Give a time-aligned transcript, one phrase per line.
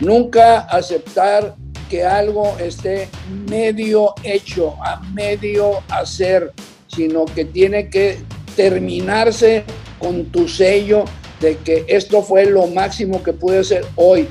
[0.00, 1.56] Nunca aceptar
[1.90, 3.08] que algo esté
[3.48, 6.52] medio hecho, a medio hacer,
[6.88, 8.18] sino que tiene que
[8.56, 9.64] terminarse
[9.98, 11.04] con tu sello
[11.40, 14.28] de que esto fue lo máximo que pude hacer hoy.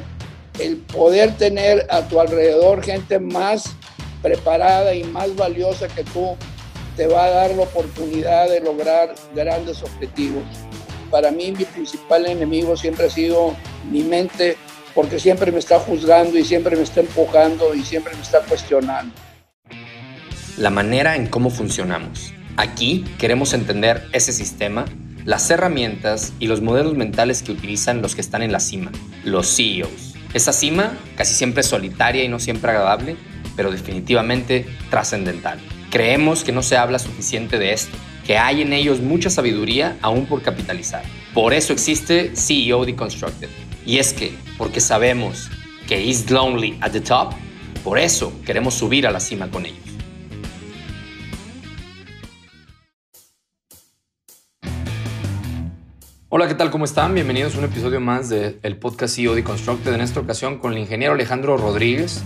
[0.60, 3.76] El poder tener a tu alrededor gente más
[4.22, 6.36] preparada y más valiosa que tú
[6.98, 10.44] te va a dar la oportunidad de lograr grandes objetivos.
[11.12, 13.56] Para mí mi principal enemigo siempre ha sido
[13.90, 14.58] mi mente
[14.94, 19.14] porque siempre me está juzgando y siempre me está empujando y siempre me está cuestionando.
[20.58, 22.34] La manera en cómo funcionamos.
[22.58, 24.86] Aquí queremos entender ese sistema,
[25.24, 28.92] las herramientas y los modelos mentales que utilizan los que están en la cima,
[29.24, 30.16] los CEOs.
[30.34, 33.16] Esa cima casi siempre solitaria y no siempre agradable,
[33.56, 35.60] pero definitivamente trascendental.
[35.90, 40.26] Creemos que no se habla suficiente de esto, que hay en ellos mucha sabiduría aún
[40.26, 41.04] por capitalizar.
[41.34, 43.50] Por eso existe CEO Deconstructed.
[43.86, 45.50] Y es que, porque sabemos
[45.88, 47.34] que is lonely at the top,
[47.84, 49.80] por eso queremos subir a la cima con ellos.
[56.28, 56.70] Hola, ¿qué tal?
[56.70, 57.16] ¿Cómo están?
[57.16, 61.14] Bienvenidos a un episodio más del podcast CEO Deconstructed, en esta ocasión con el ingeniero
[61.14, 62.22] Alejandro Rodríguez.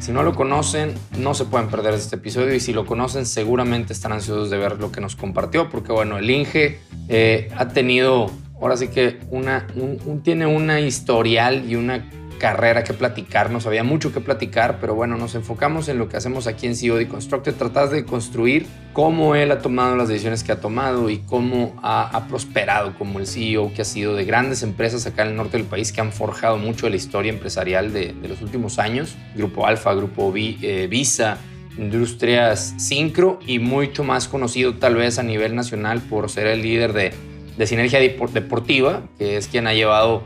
[0.00, 3.92] Si no lo conocen, no se pueden perder este episodio y si lo conocen, seguramente
[3.92, 8.30] están ansiosos de ver lo que nos compartió, porque bueno, el Inge eh, ha tenido,
[8.60, 9.18] ahora sí que
[10.22, 12.04] tiene una historial y una
[12.38, 16.46] carrera que platicarnos, había mucho que platicar, pero bueno, nos enfocamos en lo que hacemos
[16.46, 20.60] aquí en CEO Deconstructed, tratar de construir cómo él ha tomado las decisiones que ha
[20.60, 25.22] tomado y cómo ha, prosperado como el CEO que ha sido de grandes empresas acá
[25.22, 28.42] en el norte del país que han forjado mucho de la historia empresarial de, los
[28.42, 31.38] últimos años, Grupo Alfa, Grupo eh, Visa,
[31.78, 36.92] Industrias Syncro y mucho más conocido tal vez a nivel nacional por ser el líder
[36.92, 37.12] de,
[37.56, 40.22] de Sinergia Deportiva, que es quien ha llevado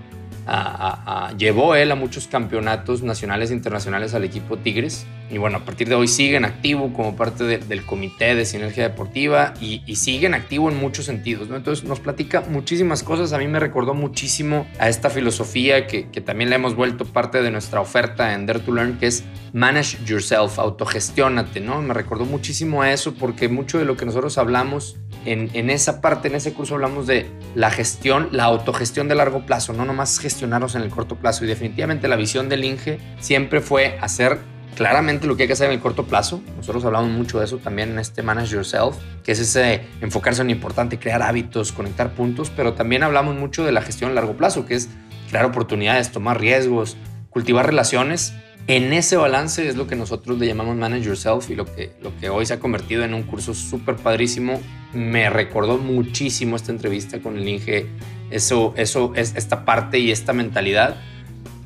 [1.36, 5.06] llevó él a muchos campeonatos nacionales e internacionales al equipo Tigres.
[5.30, 9.54] Y bueno, a partir de hoy siguen activo como parte del comité de Sinergia Deportiva
[9.60, 11.48] y, siguen activo en muchos sentidos.
[11.48, 11.56] ¿no?
[11.56, 13.32] Entonces nos platica muchísimas cosas.
[13.32, 17.50] A mí me recordó muchísimo a esta filosofía que, también le hemos vuelto parte de
[17.50, 21.60] nuestra oferta en Dare to Learn, que es Manage Yourself, autogestiónate.
[21.60, 21.82] ¿no?
[21.82, 26.00] Me recordó muchísimo a eso porque mucho de lo que nosotros hablamos en, en esa
[26.00, 30.18] parte, en ese curso hablamos de la gestión, la autogestión de largo plazo, no nomás
[30.18, 31.44] gestionarnos en el corto plazo.
[31.44, 34.38] Y definitivamente la visión del INGE siempre fue hacer
[34.76, 36.40] claramente lo que hay que hacer en el corto plazo.
[36.56, 40.48] Nosotros hablamos mucho de eso también en este Manage Yourself, que es ese enfocarse en
[40.48, 44.36] lo importante, crear hábitos, conectar puntos, pero también hablamos mucho de la gestión a largo
[44.36, 44.88] plazo, que es
[45.28, 46.96] crear oportunidades, tomar riesgos,
[47.30, 48.34] cultivar relaciones.
[48.66, 52.14] En ese balance es lo que nosotros le llamamos Manage Yourself y lo que, lo
[52.18, 54.60] que hoy se ha convertido en un curso súper padrísimo.
[54.92, 57.86] Me recordó muchísimo esta entrevista con el Inge,
[58.30, 60.96] eso, eso, es esta parte y esta mentalidad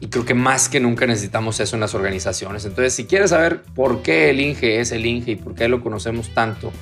[0.03, 2.65] y creo que más que nunca necesitamos eso en las organizaciones.
[2.65, 5.81] Entonces, si quieres saber por qué el Inge es el Inge y por qué lo
[5.81, 6.73] conocemos tanto,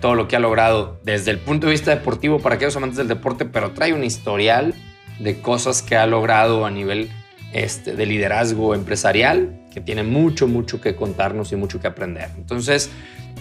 [0.00, 3.06] todo lo que ha logrado desde el punto de vista deportivo para aquellos amantes del
[3.06, 4.74] deporte, pero trae un historial
[5.18, 7.10] de cosas que ha logrado a nivel
[7.52, 12.30] este, de liderazgo empresarial, que tiene mucho, mucho que contarnos y mucho que aprender.
[12.38, 12.88] Entonces,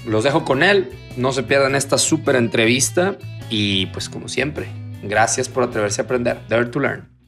[0.06, 3.18] los dejo con él, no se pierdan esta súper entrevista
[3.50, 4.68] y pues como siempre,
[5.02, 6.40] gracias por atreverse a aprender.
[6.50, 7.19] Dare to Learn.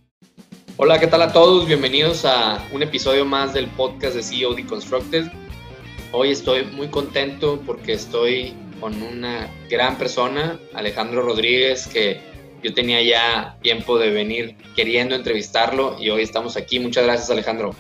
[0.84, 1.68] Hola, ¿qué tal a todos?
[1.68, 5.28] Bienvenidos a un episodio más del podcast de CEO Deconstructed.
[6.12, 12.20] Hoy estoy muy contento porque estoy con una gran persona, Alejandro Rodríguez, que
[12.64, 16.80] yo tenía ya tiempo de venir queriendo entrevistarlo y hoy estamos aquí.
[16.80, 17.76] Muchas gracias, Alejandro.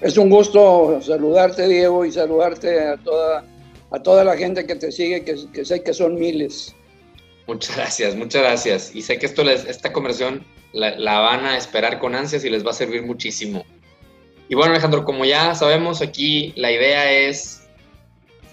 [0.00, 3.44] Es un gusto saludarte, Diego, y saludarte a toda,
[3.90, 6.76] a toda la gente que te sigue, que, que sé que son miles.
[7.48, 8.94] Muchas gracias, muchas gracias.
[8.94, 12.70] Y sé que esto esta conversación la, van a esperar con ansias y les va
[12.70, 13.64] a servir muchísimo.
[14.48, 17.68] Y bueno, Alejandro, como ya sabemos, aquí la idea es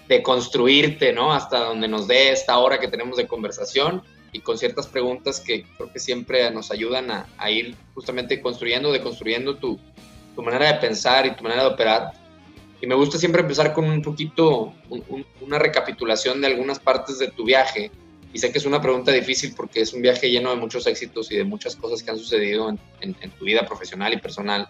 [0.08, 1.32] de construirte, ¿no?
[1.32, 5.64] Hasta donde nos dé esta hora que tenemos de conversación y con ciertas preguntas que
[5.76, 9.78] creo que siempre nos ayudan a, ir justamente construyendo, deconstruyendo tu,
[10.34, 12.12] tu manera de pensar y tu manera de operar.
[12.80, 14.74] Y me gusta siempre empezar con un poquito,
[15.40, 17.90] una recapitulación de algunas partes de tu viaje
[18.32, 21.30] y sé que es una pregunta difícil porque es un viaje lleno de muchos éxitos
[21.30, 22.68] y de muchas cosas que han sucedido
[23.00, 24.68] en, tu vida profesional y personal.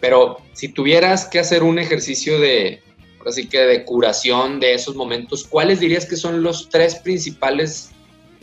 [0.00, 2.82] Pero si tuvieras que hacer un ejercicio de,
[3.26, 7.92] así que de curación de esos momentos, ¿cuáles dirías que son los tres principales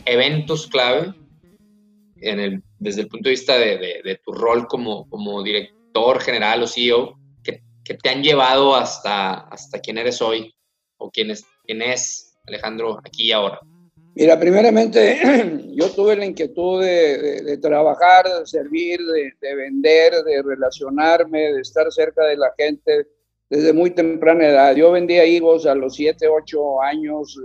[0.04, 1.12] eventos clave
[2.16, 6.66] en el, desde el punto de vista de, tu rol como, como director general o
[6.66, 10.54] CEO que, que, te han llevado hasta, hasta quién eres hoy
[10.98, 13.60] o quién es, quién es Alejandro aquí y ahora?
[14.14, 15.18] Mira, primeramente
[15.74, 19.00] yo tuve la inquietud de, trabajar, de servir,
[19.40, 23.06] de, vender, de relacionarme, de estar cerca de la gente
[23.48, 24.74] desde muy temprana edad.
[24.74, 27.38] Yo vendía higos a los 7, 8 años,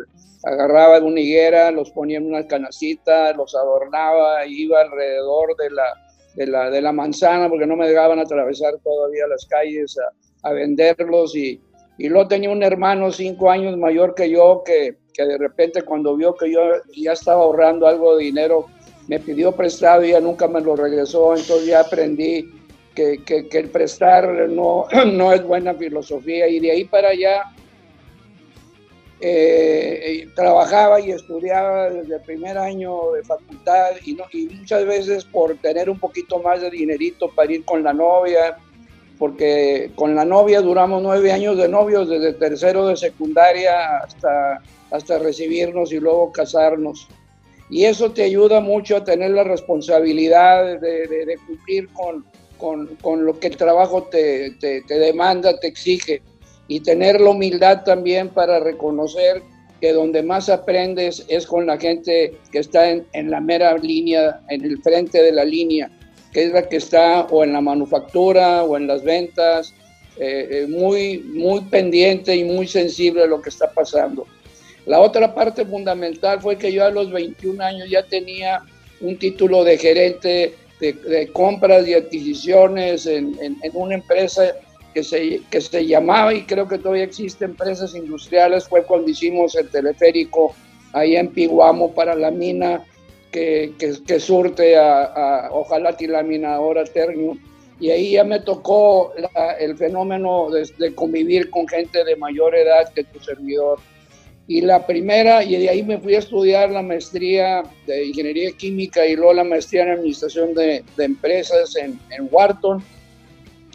[0.43, 5.93] agarraba de una higuera, los ponía en una canacita, los adornaba, iba alrededor de la,
[6.35, 10.53] de la, de la manzana porque no me dejaban atravesar todavía las calles a, a
[10.53, 11.61] venderlos y,
[11.97, 16.15] y luego tenía un hermano cinco años mayor que yo que que de repente cuando
[16.15, 16.59] vio que yo
[16.95, 18.67] ya estaba ahorrando algo de dinero,
[19.07, 22.51] me pidió prestado y ya nunca me lo regresó, entonces ya aprendí
[22.93, 26.47] que, que, el prestar no, no es buena filosofía.
[26.47, 27.43] Y de ahí para allá
[29.19, 35.25] eh, trabajaba y estudiaba desde el primer año de facultad y, no, y muchas veces
[35.25, 38.57] por tener un poquito más de dinerito para ir con la novia,
[39.17, 45.19] porque con la novia duramos nueve años de novios, desde tercero de secundaria hasta hasta
[45.19, 47.07] recibirnos y luego casarnos.
[47.69, 52.25] Y eso te ayuda mucho a tener la responsabilidad de, cumplir con,
[53.01, 56.21] con, lo que el trabajo te, te, demanda, te exige.
[56.67, 59.41] Y tener la humildad también para reconocer
[59.81, 64.41] que donde más aprendes es con la gente que está en, en, la mera línea,
[64.49, 65.91] en el frente de la línea,
[66.35, 69.73] que es la que está o en la manufactura o en las ventas,
[70.17, 74.27] eh, eh, muy, muy pendiente y muy sensible a lo que está pasando.
[74.85, 78.61] La otra parte fundamental fue que yo a los 21 años ya tenía
[78.99, 83.37] un título de gerente de, compras y adquisiciones en,
[83.71, 84.55] una empresa
[84.93, 89.55] que se, que se llamaba, y creo que todavía existe, Empresas Industriales, fue cuando hicimos
[89.55, 90.53] el teleférico
[90.91, 92.83] ahí en Piguamo para la mina
[93.35, 93.73] que,
[94.07, 97.37] que, surte a, a ojalá laminadora Ternium.
[97.81, 99.13] Y ahí ya me tocó
[99.59, 103.79] el fenómeno de, de convivir con gente de mayor edad que tu servidor
[104.47, 109.05] y la primera, y de ahí me fui a estudiar la maestría de Ingeniería Química
[109.05, 112.83] y luego la maestría en Administración de, de Empresas en, en, Wharton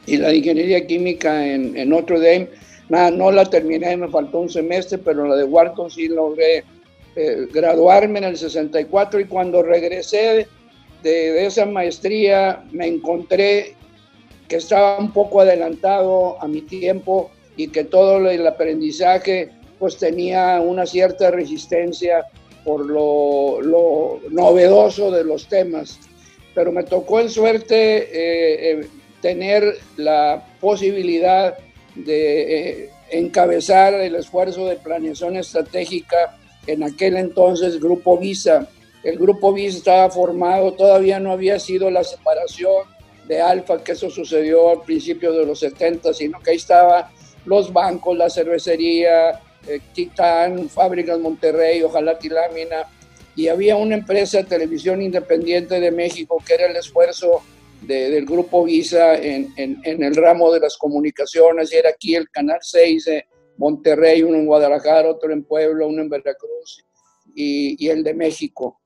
[0.07, 2.49] y la de Ingeniería Química en, en, Notre Dame.
[2.89, 6.65] Nada, no la terminé, me faltó un semestre, pero la de Wharton sí logré
[7.17, 10.47] eh, graduarme en el 64 y cuando regresé
[11.03, 13.75] de, esa maestría me encontré
[14.47, 20.61] que estaba un poco adelantado a mi tiempo y que todo el aprendizaje pues tenía
[20.61, 22.27] una cierta resistencia
[22.65, 25.99] por lo, novedoso de los temas.
[26.55, 28.89] Pero me tocó en suerte eh, eh,
[29.21, 31.57] tener la posibilidad
[31.97, 36.37] de encabezar el esfuerzo de planeación estratégica
[36.67, 38.69] en aquel entonces Grupo Visa.
[39.03, 42.85] El Grupo Visa estaba formado, todavía no había sido la separación
[43.27, 47.07] de Alfa, que eso sucedió al principio de los 70, sino que ahí estaban
[47.45, 52.89] los bancos, la cervecería, eh, Titán, Fábricas Monterrey, Ojalá Tilámina,
[53.37, 57.43] y había una empresa de televisión independiente de México que era el esfuerzo
[57.83, 63.05] del grupo Visa en, el ramo de las comunicaciones, y era aquí el Canal 6
[63.05, 63.27] de
[63.61, 66.83] Monterrey, uno en Guadalajara, otro en Puebla, uno en Veracruz
[67.35, 68.81] y, el de México.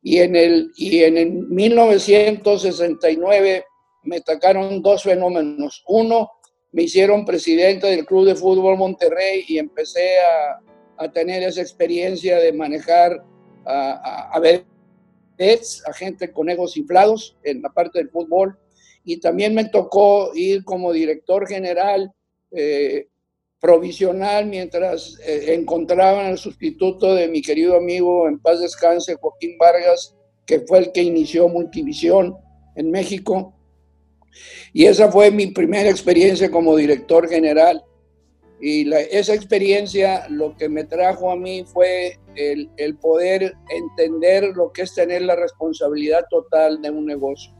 [0.00, 3.64] Y en, el, y en el 1969
[4.04, 5.82] me atacaron dos fenómenos.
[5.88, 6.30] Uno,
[6.70, 10.60] me hicieron presidente del Club de Fútbol Monterrey y empecé a,
[11.04, 13.24] a tener esa experiencia de manejar
[13.64, 18.56] a, a, a gente con egos inflados en la parte del fútbol.
[19.04, 22.14] Y también me tocó ir como director general
[22.52, 23.08] eh,
[23.62, 30.16] provisional mientras eh, encontraban el sustituto de mi querido amigo en paz descanse, Joaquín Vargas,
[30.44, 32.36] que fue el que inició Multivisión
[32.74, 33.54] en México
[34.72, 37.84] y esa fue mi primera experiencia como director general.
[38.60, 44.72] Y esa experiencia lo que me trajo a mí fue el, el, poder entender lo
[44.72, 47.52] que es tener la responsabilidad total de un negocio.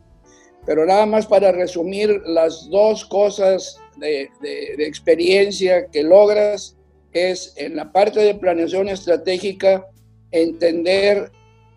[0.64, 6.76] Pero nada más para resumir las dos cosas de, de, de experiencia que logras
[7.12, 9.86] es en la parte de planeación estratégica
[10.30, 11.30] entender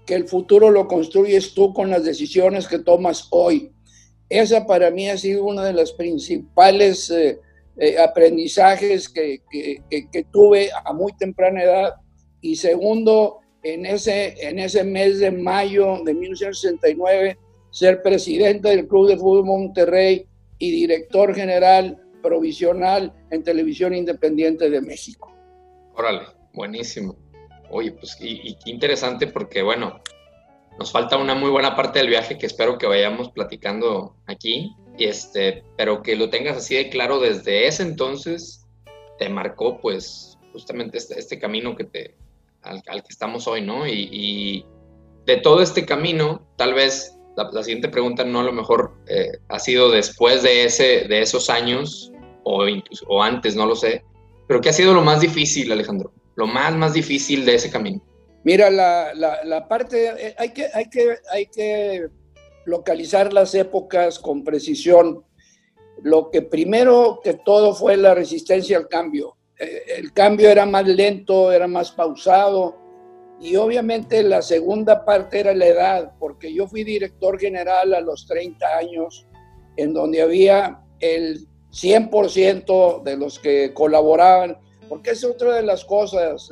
[0.05, 3.71] que el futuro lo construyes tú con las decisiones que tomas hoy
[4.29, 7.39] esa para mí ha sido uno de los principales eh,
[7.77, 11.93] eh, aprendizajes que, que, tuve a muy temprana edad.
[12.41, 17.37] Y segundo, en ese, en ese mes de mayo de 1969,
[17.71, 20.25] ser presidente del Club de Fútbol Monterrey
[20.57, 25.31] y director general provisional en Televisión Independiente de México.
[25.93, 27.15] Órale, buenísimo.
[27.69, 30.01] Oye, pues y, y interesante porque, bueno,
[30.79, 35.05] nos falta una muy buena parte del viaje que espero que vayamos platicando aquí, y
[35.05, 38.65] este, pero que lo tengas así de claro desde ese entonces,
[39.19, 42.15] te marcó pues justamente este, este camino que te
[42.61, 43.87] al, que estamos hoy, ¿no?
[43.87, 44.65] Y,
[45.25, 49.57] de todo este camino, tal vez la, siguiente pregunta no a lo mejor eh, ha
[49.57, 52.11] sido después de, ese, de esos años
[52.45, 54.03] o, antes, no lo sé,
[54.47, 56.11] pero ¿qué ha sido lo más difícil, Alejandro?
[56.35, 58.01] Lo más, más difícil de ese camino.
[58.43, 62.07] Mira, la, la, la parte, eh, hay que, hay, que, hay que
[62.65, 65.23] localizar las épocas con precisión.
[66.03, 69.35] Lo que primero que todo fue la resistencia al cambio.
[69.57, 72.85] Eh, el cambio era más lento, era más pausado
[73.39, 78.25] y obviamente la segunda parte era la edad, porque yo fui director general a los
[78.27, 79.27] 30 años,
[79.75, 86.49] en donde había el 100% de los que colaboraban, porque es otra de las cosas,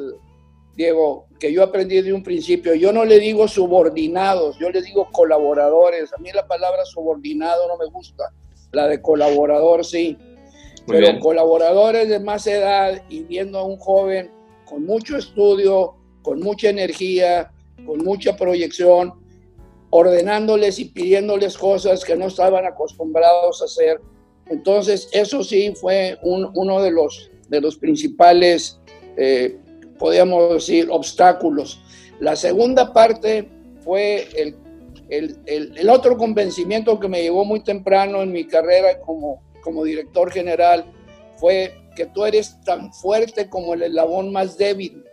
[0.76, 2.74] Diego, que yo aprendí de un principio.
[2.74, 6.12] Yo no le digo subordinados, yo le digo colaboradores.
[6.14, 8.26] A mí la palabra subordinado no me gusta,
[8.74, 10.18] la de colaborador sí.
[10.86, 14.30] Pero colaboradores de más edad y viendo a un joven
[14.66, 17.54] con mucho estudio, con mucha energía,
[17.86, 19.14] con mucha proyección,
[19.90, 24.02] ordenándoles y pidiéndoles cosas que no estaban acostumbrados a hacer.
[24.54, 28.80] Entonces, eso sí fue uno de los, de los principales,
[29.18, 29.58] eh,
[29.98, 31.82] podríamos decir, obstáculos.
[32.20, 33.50] La segunda parte
[33.84, 34.56] fue el,
[35.10, 40.32] el, el, otro convencimiento que me llevó muy temprano en mi carrera como, como director
[40.32, 40.86] general,
[41.38, 45.04] fue que tú eres tan fuerte como el eslabón más débil.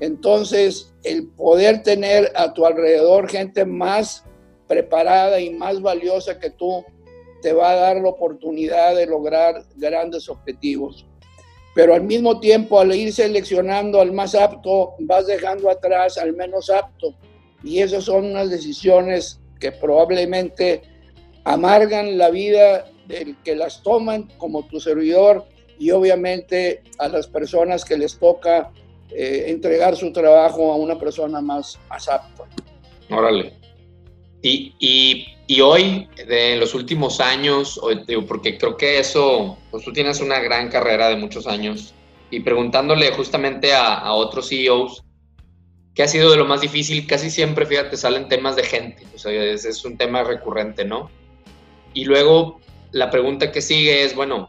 [0.00, 4.24] Entonces, el poder tener a tu alrededor gente más
[4.66, 6.82] preparada y más valiosa que tú,
[7.40, 11.06] te va a dar la oportunidad de lograr grandes objetivos.
[11.74, 16.68] Pero al mismo tiempo, al ir seleccionando al más apto, vas dejando atrás al menos
[16.68, 17.14] apto.
[17.62, 20.82] Y esas son unas decisiones que probablemente
[21.44, 25.44] amargan la vida del que las toman, como tu servidor,
[25.78, 28.72] y obviamente a las personas que les toca
[29.10, 32.44] eh, entregar su trabajo a una persona más, más apta.
[33.10, 33.59] Órale.
[34.42, 37.78] Y, y, y, hoy, de los últimos años,
[38.26, 41.94] porque creo que eso, pues tú tienes una gran carrera de muchos años,
[42.30, 45.04] y preguntándole justamente a, otros CEOs,
[45.94, 47.06] ¿qué ha sido de lo más difícil?
[47.06, 51.10] Casi siempre, fíjate, salen temas de gente, o sea, es, es un tema recurrente, ¿no?
[51.92, 52.60] Y luego
[52.92, 54.48] la pregunta que sigue es, bueno,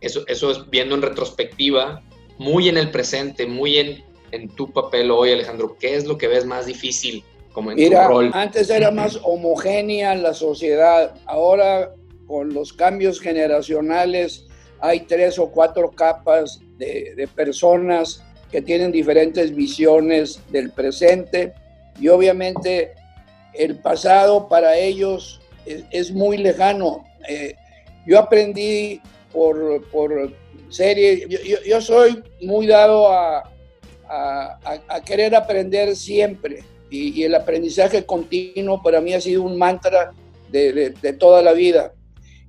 [0.00, 2.02] eso, eso es viendo en retrospectiva,
[2.38, 6.28] muy en el presente, muy en, en tu papel hoy, Alejandro, ¿qué es lo que
[6.28, 7.24] ves más difícil
[7.56, 8.30] como en Mira, rol?
[8.34, 11.90] Antes era más homogénea la sociedad, ahora
[12.26, 14.44] con los cambios generacionales
[14.80, 18.22] hay tres o cuatro capas de, de personas
[18.52, 21.54] que tienen diferentes visiones del presente
[21.98, 22.92] y obviamente
[23.54, 27.04] el pasado para ellos es, es muy lejano.
[27.26, 27.54] Eh,
[28.06, 29.00] yo aprendí
[29.32, 30.30] por, por
[30.68, 33.50] serie, yo, yo, soy muy dado a,
[34.10, 39.58] a, a, querer aprender siempre y, y, el aprendizaje continuo para mí ha sido un
[39.58, 40.12] mantra
[40.50, 41.92] de, de, de toda la vida.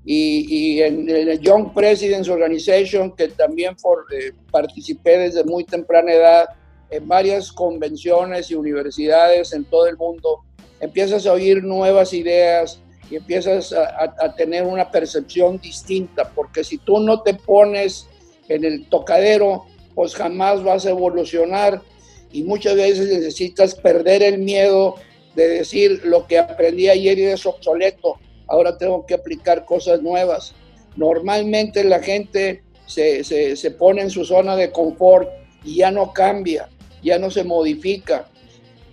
[0.05, 3.75] Y, y, en el Young Presidents Organization, que también
[4.13, 6.45] eh, participé desde muy temprana edad
[6.89, 10.43] en varias convenciones y universidades en todo el mundo,
[10.79, 16.99] empiezas a oír nuevas ideas, y empiezas a, tener una percepción distinta, porque si tú
[16.99, 18.07] no te pones
[18.49, 19.65] en el tocadero,
[19.95, 21.81] pues jamás vas a evolucionar
[22.31, 24.95] y muchas veces necesitas perder el miedo
[25.35, 28.15] de decir lo que aprendí ayer y es obsoleto,
[28.47, 30.53] ahora tengo que aplicar cosas nuevas.
[30.95, 35.29] Normalmente la gente se, se, se pone en su zona de confort
[35.63, 36.69] y ya no cambia,
[37.03, 38.27] ya no se modifica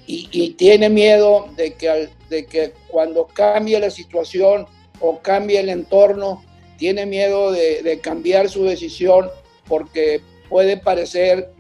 [0.07, 4.67] y, y tiene miedo de que, de que cuando cambie la situación
[5.01, 6.45] o cambie el entorno,
[6.77, 9.29] tiene miedo de, de cambiar su decisión
[9.67, 11.54] porque puede parecer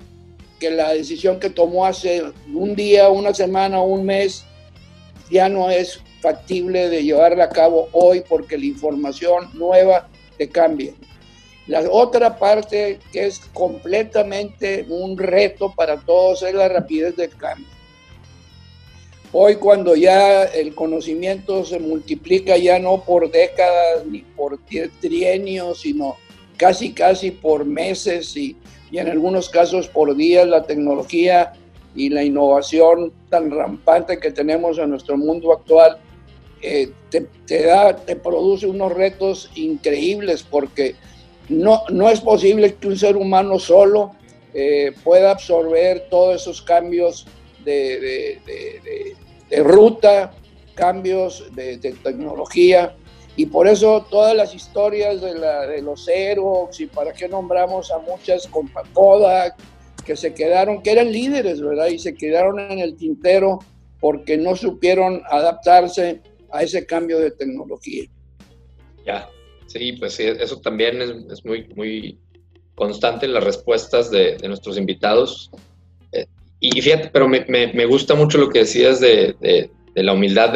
[0.64, 2.22] que la decisión que tomó hace
[2.54, 4.46] un día, una semana un mes
[5.30, 10.94] ya no es factible de llevarla a cabo hoy porque la información nueva te cambia.
[11.66, 17.68] La otra parte que es completamente un reto para todos es la rapidez del cambio.
[19.32, 24.58] Hoy cuando ya el conocimiento se multiplica ya no por décadas ni por
[25.00, 26.16] trienios, sino
[26.56, 28.56] casi casi por meses y,
[28.94, 31.52] y en algunos casos por días, la tecnología
[31.96, 35.98] y la innovación tan rampante que tenemos en nuestro mundo actual
[36.62, 40.94] eh, te, da, te produce unos retos increíbles porque
[41.48, 44.12] no, no es posible que un ser humano solo
[44.54, 47.26] eh, pueda absorber todos esos cambios
[47.64, 48.38] de,
[49.58, 50.34] ruta,
[50.76, 52.94] cambios de, tecnología.
[53.36, 57.90] Y por eso todas las historias de, la, de los Xerox y para qué nombramos
[57.90, 59.56] a muchas con Kodak,
[60.04, 61.88] que se quedaron, que eran líderes, ¿verdad?
[61.88, 63.58] Y se quedaron en el tintero
[64.00, 66.20] porque no supieron adaptarse
[66.52, 68.04] a ese cambio de tecnología.
[69.04, 69.28] Ya,
[69.66, 72.18] sí, pues sí, eso también es, muy, muy
[72.76, 75.50] constante en las respuestas de, nuestros invitados.
[76.12, 76.26] Eh,
[76.60, 80.52] y fíjate, pero me, me, gusta mucho lo que decías de, de, de la humildad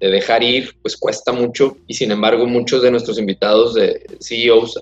[0.00, 1.76] de, dejar ir, pues cuesta mucho.
[1.86, 4.80] Y sin embargo, muchos de nuestros invitados de CEOs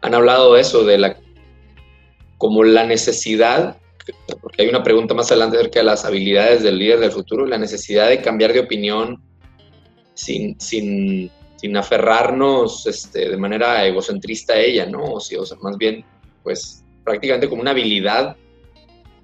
[0.00, 1.16] han hablado de eso, de la
[2.38, 3.76] como la necesidad,
[4.40, 7.58] porque hay una pregunta más adelante acerca de las habilidades del líder del futuro, la
[7.58, 9.20] necesidad de cambiar de opinión
[10.14, 15.02] sin, sin, sin aferrarnos este, de manera egocentrista a ella, ¿no?
[15.14, 16.04] O, sea, más bien,
[16.44, 18.36] pues prácticamente como una habilidad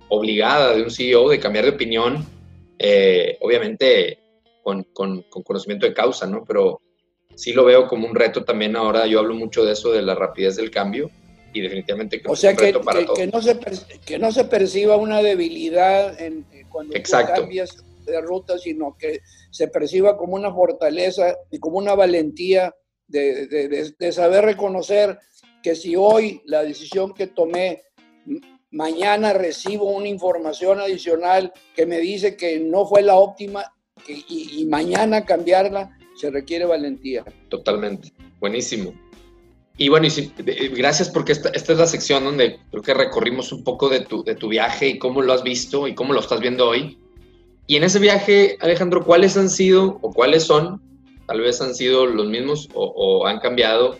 [0.09, 2.27] obligada de un CEO de cambiar de opinión,
[2.79, 4.19] eh, obviamente
[4.65, 6.43] con, con, conocimiento de causa, ¿no?
[6.45, 6.81] Pero
[7.37, 10.15] sí lo veo como un reto también ahora, yo hablo mucho de eso, de la
[10.15, 11.11] rapidez del cambio,
[11.53, 12.73] y definitivamente que o sea, que,
[13.15, 13.61] que, no se,
[14.05, 16.95] que no se perciba una debilidad en, eh, cuando
[17.27, 22.75] cambias de ruta, sino que se perciba como una fortaleza y como una valentía
[23.07, 25.19] de, de, de, saber reconocer
[25.63, 27.83] que si hoy la decisión que tomé,
[28.71, 33.75] mañana recibo una información adicional que me dice que no fue la óptima
[34.07, 37.25] y, mañana cambiarla, se requiere valentía.
[37.49, 38.95] Totalmente, buenísimo.
[39.77, 43.89] Y bueno, y gracias porque esta, es la sección donde creo que recorrimos un poco
[43.89, 46.69] de tu, de tu viaje y cómo lo has visto y cómo lo estás viendo
[46.69, 46.99] hoy.
[47.67, 50.81] Y en ese viaje, Alejandro, ¿cuáles han sido o cuáles son,
[51.27, 53.99] tal vez han sido los mismos o, han cambiado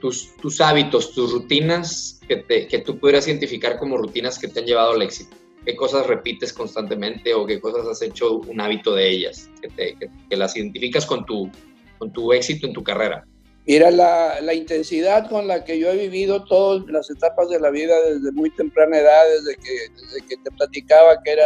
[0.00, 4.66] tus, tus, hábitos, tus rutinas que, que tú pudieras identificar como rutinas que te han
[4.66, 5.36] llevado al éxito?
[5.66, 10.10] ¿Qué cosas repites constantemente o qué cosas has hecho un hábito de ellas, que, te,
[10.30, 11.50] que las identificas con tu,
[11.98, 13.26] con tu éxito en tu carrera?
[13.66, 17.70] Mira, la, la, intensidad con la que yo he vivido todas las etapas de la
[17.70, 21.44] vida desde muy temprana edad, desde que, desde que te platicaba que era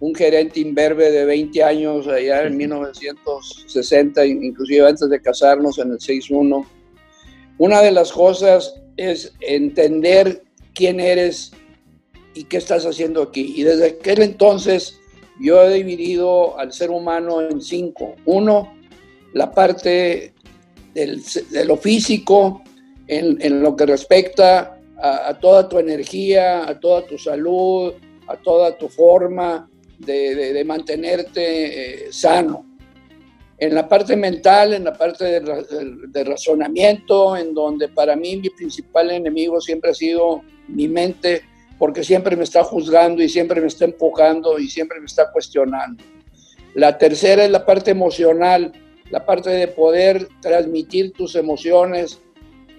[0.00, 6.00] un gerente imberbe de 20 años allá en 1960, inclusive antes de casarnos en el
[6.00, 6.66] 61.
[7.58, 10.42] Una de las cosas es entender
[10.74, 11.52] quién eres
[12.34, 13.54] y qué estás haciendo aquí.
[13.56, 15.00] Y desde aquel entonces
[15.40, 18.14] yo he dividido al ser humano en cinco.
[18.26, 18.74] Uno,
[19.32, 20.34] la parte
[20.94, 22.62] de lo físico,
[23.06, 27.94] en, lo que respecta a, toda tu energía, a toda tu salud,
[28.28, 29.68] a toda tu forma
[29.98, 32.66] de, mantenerte eh, sano.
[33.58, 39.10] En la parte mental, en la parte de, razonamiento, en donde para mí mi principal
[39.10, 41.42] enemigo siempre ha sido mi mente,
[41.82, 46.04] porque siempre me está juzgando y siempre me está empujando y siempre me está cuestionando.
[46.74, 48.72] La tercera es la parte emocional,
[49.10, 52.20] la parte de poder transmitir tus emociones.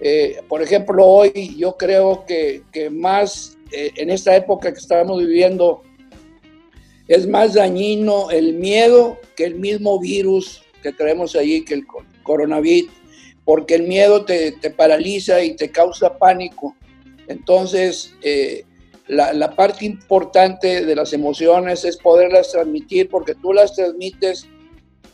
[0.00, 5.18] Eh, por ejemplo, hoy yo creo que, que más eh, en esta época que estamos
[5.18, 5.82] viviendo
[7.06, 11.84] es más dañino el miedo que el mismo virus que traemos allí, que el
[12.22, 12.90] coronavirus,
[13.44, 16.74] porque el miedo te, te paraliza y te causa pánico.
[17.28, 18.64] Entonces, eh,
[19.08, 24.46] la, parte importante de las emociones es poderlas transmitir, porque tú las transmites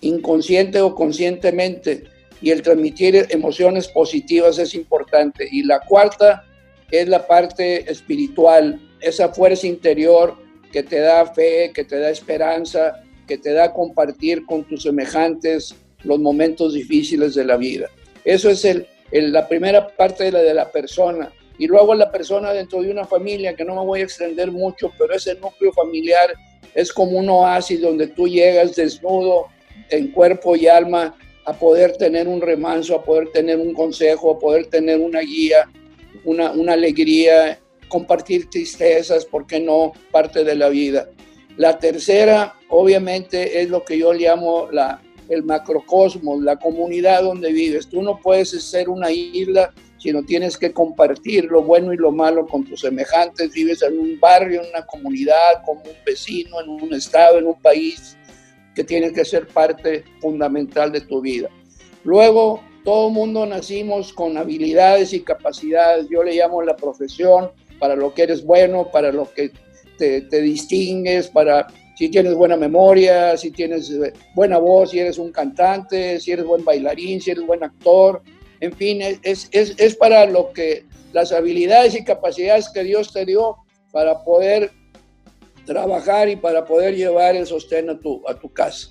[0.01, 2.05] inconsciente o conscientemente,
[2.41, 5.47] y el transmitir emociones positivas es importante.
[5.51, 6.45] Y la cuarta
[6.91, 10.37] es la parte espiritual, esa fuerza interior
[10.73, 15.75] que te da fe, que te da esperanza, que te da compartir con tus semejantes
[16.05, 17.89] los momentos difíciles de la vida.
[18.25, 21.31] Eso es el, la primera parte de la, de la persona.
[21.61, 24.91] Y luego la persona dentro de una familia, que no me voy a extender mucho,
[24.99, 26.33] pero ese núcleo familiar
[26.75, 29.49] es como un oasis donde tú llegas desnudo,
[29.91, 34.39] en cuerpo y alma a poder tener un remanso, a poder tener un consejo, a
[34.39, 35.69] poder tener una guía,
[36.25, 39.93] una, una alegría, compartir tristezas, ¿por qué no?
[40.11, 41.11] Parte de la vida.
[41.59, 47.87] La tercera, obviamente, es lo que yo llamo la, el macrocosmos, la comunidad donde vives.
[47.87, 52.47] Tú no puedes ser una isla, sino tienes que compartir lo bueno y lo malo
[52.47, 53.53] con tus semejantes.
[53.53, 57.61] Vives en un barrio, en una comunidad, como un vecino, en un estado, en un
[57.61, 58.17] país
[58.75, 61.49] que tiene que ser parte fundamental de tu vida.
[62.03, 68.15] Luego, todo mundo nacimos con habilidades y capacidades, yo le llamo la profesión, para lo
[68.15, 69.51] que eres bueno, para lo que
[69.99, 75.31] te, distingues, para si tienes buena memoria, si tienes eh, buena voz, si eres un
[75.31, 78.23] cantante, si eres buen bailarín, si eres buen actor,
[78.61, 83.25] en fin, es, es, es para lo que las habilidades y capacidades que Dios te
[83.25, 83.57] dio
[83.91, 84.71] para poder
[85.67, 88.89] trabajar y para poder llevar el sostén a tu, a tu casa.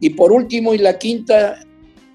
[0.00, 1.58] Y por último, y la quinta,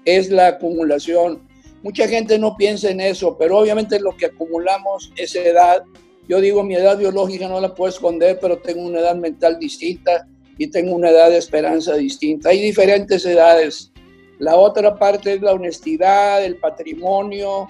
[0.04, 1.46] es la acumulación.
[1.82, 5.82] Mucha gente no piensa en eso, pero obviamente lo que acumulamos es edad,
[6.28, 10.26] yo digo, mi edad biológica no la puedo esconder, pero tengo una edad mental distinta
[10.56, 12.50] y tengo una edad de esperanza distinta.
[12.50, 13.92] Hay diferentes edades.
[14.38, 17.68] La otra parte es la honestidad, el patrimonio,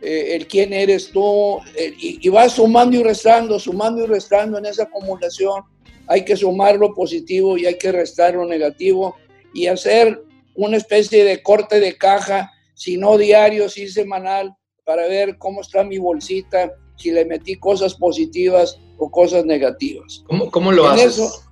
[0.00, 1.58] eh, el quién eres tú,
[1.98, 5.62] y, y vas sumando y restando, sumando y restando en esa acumulación.
[6.08, 9.16] Hay que sumar lo positivo y hay que restar lo negativo
[9.52, 10.22] y hacer
[10.54, 15.84] una especie de corte de caja, si no diario, si semanal, para ver cómo está
[15.84, 20.22] mi bolsita, si le metí cosas positivas o cosas negativas.
[20.26, 21.42] ¿Cómo, cómo lo haces?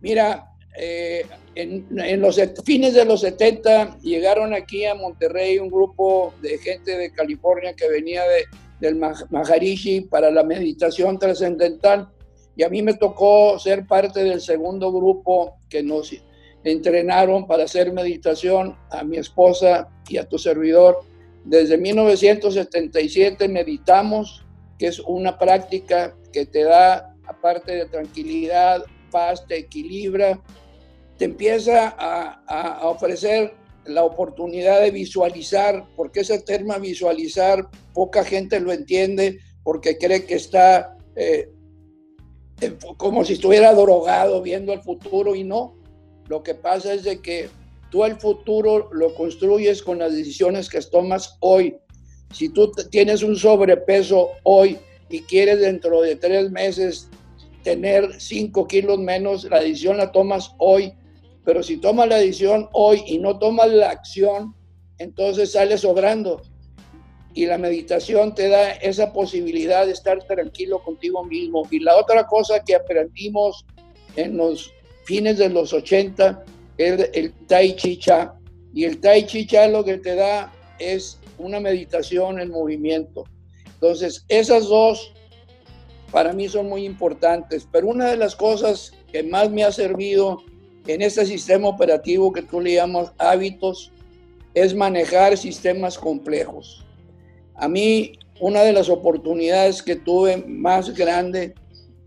[0.00, 6.56] mira, eh, en, los fines de los 70 llegaron aquí a Monterrey un grupo de
[6.58, 8.46] gente de California que venía de,
[8.80, 12.08] del Maharishi para la meditación trascendental
[12.56, 16.12] y a mí me tocó ser parte del segundo grupo que nos
[16.64, 21.00] entrenaron para hacer meditación a mi esposa y a tu servidor.
[21.44, 24.44] Desde 1977 meditamos,
[24.78, 30.40] que es una práctica que te da, aparte de tranquilidad, paz, te equilibra,
[31.18, 38.72] te empieza a, ofrecer la oportunidad de visualizar, porque ese término visualizar poca gente lo
[38.72, 41.48] entiende porque cree que está eh,
[42.96, 45.74] como si estuviera drogado viendo el futuro y no.
[46.28, 47.48] Lo que pasa es de que
[47.90, 51.76] tú el futuro lo construyes con las decisiones que tomas hoy.
[52.32, 54.78] Si tú tienes un sobrepeso hoy
[55.10, 57.08] y quieres dentro de tres meses
[57.62, 60.94] tener cinco kilos menos, la decisión la tomas hoy.
[61.44, 64.54] Pero si tomas la decisión hoy y no tomas la acción,
[64.98, 66.42] entonces sale sobrando.
[67.34, 71.66] Y la meditación te da esa posibilidad de estar tranquilo contigo mismo.
[71.70, 73.64] Y la otra cosa que aprendimos
[74.16, 74.72] en los
[75.04, 76.44] fines de los 80
[76.76, 78.34] es el Tai Chi Cha.
[78.74, 83.24] Y el Tai Chi Cha lo que te da es una meditación en movimiento.
[83.66, 85.12] Entonces, esas dos
[86.12, 90.44] para mí son muy importantes, pero una de las cosas que más me ha servido
[90.86, 93.92] en este sistema operativo que tú le llamas hábitos
[94.54, 96.84] es manejar sistemas complejos.
[97.54, 101.54] A mí, una de las oportunidades que tuve más grande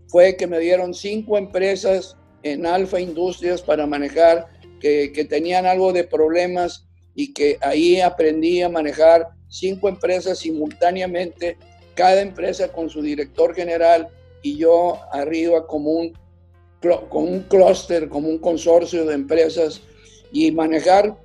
[0.08, 4.46] fue que me dieron cinco empresas en Alfa Industrias para manejar,
[4.80, 11.56] que, tenían algo de problemas y que ahí aprendí a manejar cinco empresas simultáneamente,
[11.94, 14.08] cada empresa con su director general
[14.42, 16.12] y yo arriba como un,
[17.08, 19.80] como un clúster, como un consorcio de empresas
[20.32, 21.16] y manejar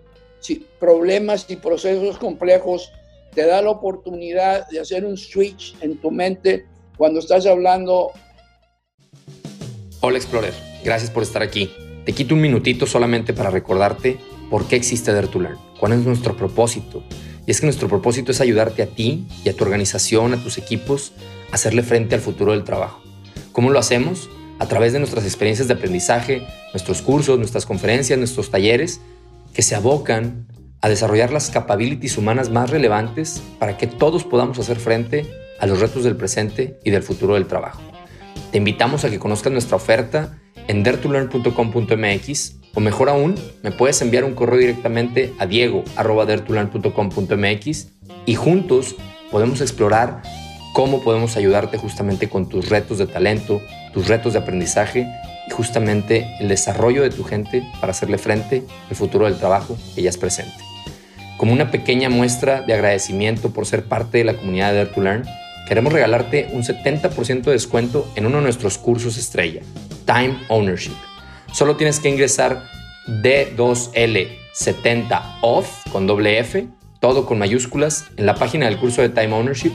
[0.79, 2.91] problemas y procesos complejos
[3.33, 6.65] te da la oportunidad de hacer un switch en tu mente
[6.97, 8.11] cuando estás hablando.
[10.01, 11.71] Hola Explorer, gracias por estar aquí.
[12.05, 14.17] Te quito un minutito solamente para recordarte
[14.49, 17.03] por qué existe Dare to Learn, cuál es nuestro propósito.
[17.45, 20.57] Y es que nuestro propósito es ayudarte a ti y a tu organización, a tus
[20.57, 21.13] equipos,
[21.51, 23.01] a hacerle frente al futuro del trabajo.
[23.51, 24.29] ¿Cómo lo hacemos?
[24.61, 29.01] A través de nuestras experiencias de aprendizaje, nuestros cursos, nuestras conferencias, nuestros talleres,
[29.55, 30.45] que se abocan
[30.81, 35.25] a desarrollar las capabilities humanas más relevantes para que todos podamos hacer frente
[35.59, 37.81] a los retos del presente y del futuro del trabajo.
[38.51, 44.25] Te invitamos a que conozcas nuestra oferta en dertulearn.com.mx o mejor aún, me puedes enviar
[44.25, 47.87] un correo directamente a diego.dertulearn.com.mx
[48.27, 48.95] y juntos
[49.31, 50.21] podemos explorar
[50.73, 53.61] cómo podemos ayudarte justamente con tus retos de talento,
[53.93, 55.07] tus retos de aprendizaje
[55.47, 60.01] y justamente el desarrollo de tu gente para hacerle frente al futuro del trabajo que
[60.01, 60.55] ya es presente.
[61.37, 65.01] Como una pequeña muestra de agradecimiento por ser parte de la comunidad de Dare to
[65.01, 65.25] Learn,
[65.67, 69.61] queremos regalarte un 70% de descuento en uno de nuestros cursos estrella,
[70.05, 70.93] Time Ownership.
[71.51, 72.63] Solo tienes que ingresar
[73.07, 76.67] D2L70OFF con doble F,
[76.99, 79.73] todo con mayúsculas, en la página del curso de Time Ownership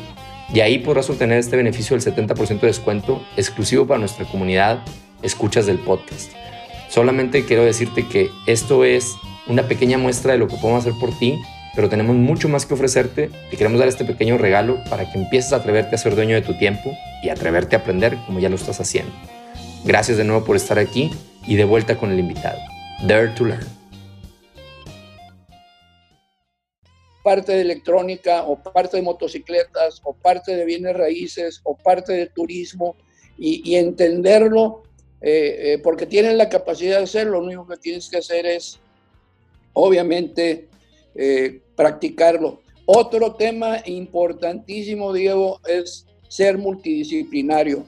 [0.53, 4.83] y ahí podrás obtener este beneficio del 70% de descuento exclusivo para nuestra comunidad
[5.23, 6.33] escuchas del podcast.
[6.89, 11.17] Solamente quiero decirte que esto es una pequeña muestra de lo que podemos hacer por
[11.19, 11.39] ti,
[11.75, 13.31] pero tenemos mucho más que ofrecerte.
[13.51, 16.43] Te queremos dar este pequeño regalo para que empieces a atreverte a ser dueño de
[16.43, 19.13] tu tiempo y atreverte a aprender como ya lo estás haciendo.
[19.85, 21.11] Gracias de nuevo por estar aquí
[21.47, 22.59] y de vuelta con el invitado.
[23.03, 23.86] Dare to Learn.
[27.27, 32.27] Parte de electrónica o parte de motocicletas o parte de bienes raíces o parte de
[32.29, 32.95] turismo
[33.37, 34.85] y, entenderlo
[35.21, 37.41] eh, eh, porque tienen la capacidad de hacerlo.
[37.41, 38.79] Lo único que tienes que hacer es,
[39.73, 40.69] obviamente,
[41.17, 42.61] eh, practicarlo.
[42.85, 47.87] Otro tema importantísimo, Diego, es ser multidisciplinario.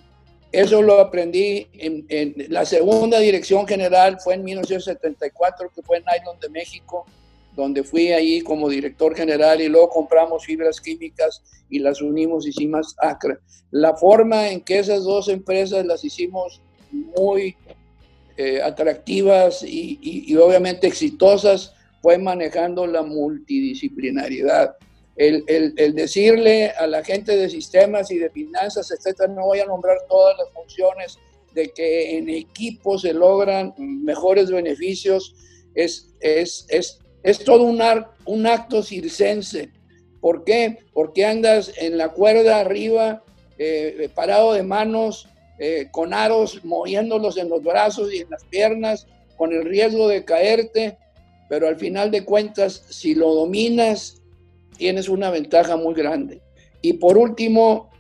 [0.51, 6.05] Eso lo aprendí en, en, la segunda dirección general, fue en 1974, que fue en
[6.07, 7.07] Nylon de México,
[7.59, 12.51] donde fui ahí como director general y luego compramos fibras químicas y las unimos, y
[12.51, 13.39] hicimos Acre.
[13.73, 17.57] La forma en que esas dos empresas las hicimos muy
[18.37, 24.77] eh, atractivas y, y, obviamente exitosas fue manejando la multidisciplinariedad.
[25.17, 29.59] El, el, el, decirle a la gente de sistemas y de finanzas, etcétera, no voy
[29.59, 31.19] a nombrar todas las funciones
[31.55, 35.35] de que en equipo se logran mejores beneficios,
[35.75, 39.71] es, es, es es todo un, acto circense.
[40.21, 40.79] ¿Por qué?
[40.93, 43.23] Porque andas en la cuerda arriba,
[43.59, 45.29] eh, eh, parado de manos,
[45.59, 50.25] eh, con aros, moviéndolos en los brazos y en las piernas, con el riesgo de
[50.25, 50.99] caerte,
[51.49, 54.23] pero al final de cuentas, si lo dominas,
[54.77, 56.41] tienes una ventaja muy grande.
[56.83, 57.91] Y por último,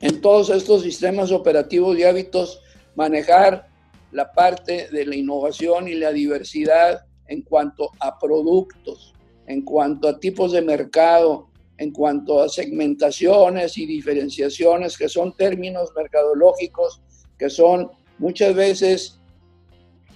[0.00, 2.60] en todos estos sistemas operativos y hábitos,
[2.94, 3.68] manejar
[4.12, 9.14] la parte de la innovación y la diversidad en cuanto a productos,
[9.46, 15.90] en cuanto a tipos de mercado, en cuanto a segmentaciones y diferenciaciones, que son términos
[15.94, 17.02] mercadológicos
[17.38, 19.20] que son muchas veces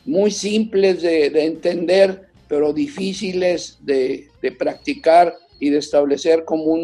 [0.04, 6.74] muy simples de, entender, pero difíciles de, practicar y de establecer como,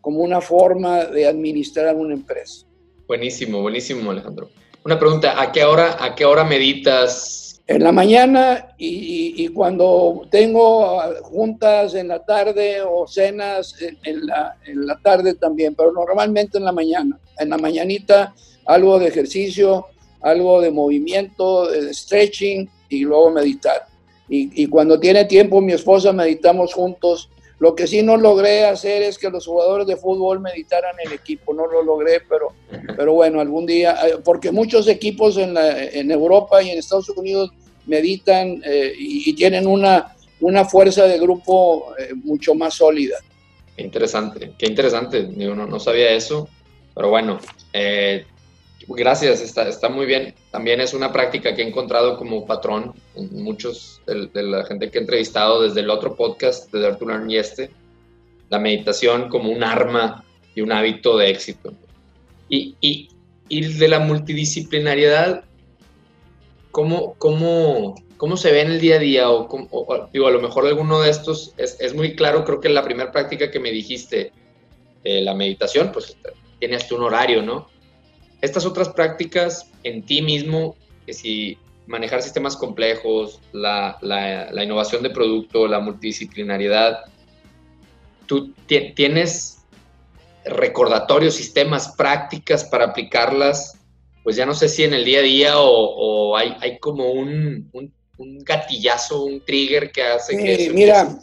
[0.00, 2.66] como una forma de administrar una empresa.
[3.08, 4.50] Buenísimo, buenísimo, Alejandro.
[4.84, 7.39] Una pregunta, ¿a qué hora, a qué hora meditas
[7.70, 14.86] en la mañana y, cuando tengo juntas en la tarde o cenas en, la, en,
[14.86, 17.16] la, tarde también, pero normalmente en la mañana.
[17.38, 18.34] En la mañanita
[18.66, 19.86] algo de ejercicio,
[20.20, 23.86] algo de movimiento, de stretching y luego meditar.
[24.28, 27.30] Y, y cuando tiene tiempo mi esposa meditamos juntos.
[27.60, 31.52] Lo que sí no logré hacer es que los jugadores de fútbol meditaran el equipo,
[31.52, 32.54] no lo logré, pero,
[32.96, 37.10] pero bueno, algún día, eh, porque muchos equipos en, la, en Europa y en Estados
[37.10, 37.50] Unidos
[37.84, 43.18] meditan eh, y, tienen una, una fuerza de grupo eh, mucho más sólida.
[43.76, 45.24] Qué interesante, qué interesante.
[45.24, 46.48] Digo, no, no sabía eso,
[46.94, 47.40] pero bueno,
[47.74, 48.24] eh,
[48.98, 50.34] gracias, está, está muy bien.
[50.50, 54.98] También es una práctica que he encontrado como patrón en muchos de, la gente que
[54.98, 57.70] he entrevistado desde el otro podcast de Arturo y este,
[58.48, 60.24] la meditación como un arma
[60.54, 61.72] y un hábito de éxito.
[62.48, 63.08] Y, y,
[63.48, 65.44] y de la multidisciplinariedad
[66.70, 69.30] ¿cómo, cómo, cómo se ve en el día a día?
[69.30, 73.12] O, digo, a lo mejor alguno de estos es, muy claro, creo que la primera
[73.12, 74.32] práctica que me dijiste,
[75.02, 76.16] de la meditación, pues
[76.58, 77.68] tienes un horario, ¿no?
[78.40, 80.76] Estas otras prácticas en ti mismo,
[81.06, 87.04] que si manejar sistemas complejos, la, la, innovación de producto, la multidisciplinariedad,
[88.26, 88.52] tú
[88.94, 89.58] tienes
[90.44, 93.80] recordatorios, sistemas, prácticas para aplicarlas
[94.22, 97.70] pues ya no sé si en el día a día o, hay, hay, como un,
[97.72, 100.70] un, gatillazo, un trigger que hace que...
[100.72, 101.18] mira,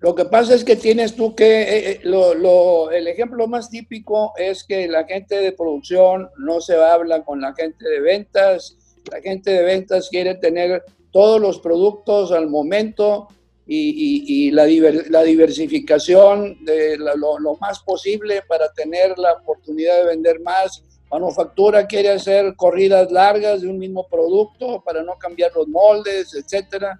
[0.00, 3.68] lo que pasa es que tienes tú que, eh, eh, lo, lo, el ejemplo más
[3.68, 8.78] típico es que la gente de producción no se habla con la gente de ventas,
[9.10, 13.28] la gente de ventas quiere tener todos los productos al momento
[13.66, 14.66] y, y, la,
[15.10, 21.86] la, diversificación de lo, lo, más posible para tener la oportunidad de vender más manufactura
[21.86, 26.98] quiere hacer corridas largas de un mismo producto para no cambiar los moldes, etcétera.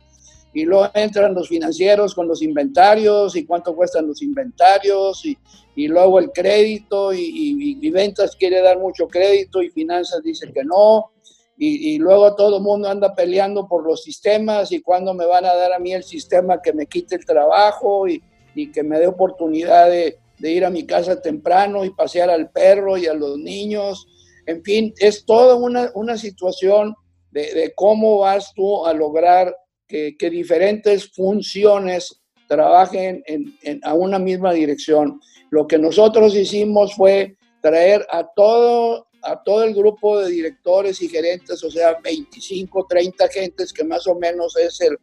[0.53, 5.37] Y luego entran los financieros con los inventarios y cuánto cuestan los inventarios y,
[5.77, 10.65] y luego el crédito y, y, ventas quiere dar mucho crédito y finanzas dice que
[10.65, 11.13] no.
[11.57, 15.45] Y, y, luego todo el mundo anda peleando por los sistemas y cuándo me van
[15.45, 18.23] a dar a mí el sistema que me quite el trabajo y,
[18.55, 22.51] y que me dé oportunidad de, de ir a mi casa temprano y pasear al
[22.51, 24.07] perro y a los niños.
[24.47, 26.97] En fin, es toda una, una situación
[27.31, 29.55] de, cómo vas tú a lograr
[29.91, 35.21] que, diferentes funciones trabajen en, a una misma dirección.
[35.51, 41.09] Lo que nosotros hicimos fue traer a todo, a todo el grupo de directores y
[41.09, 44.97] gerentes, o sea, 25, 30 gentes, que más o menos es el,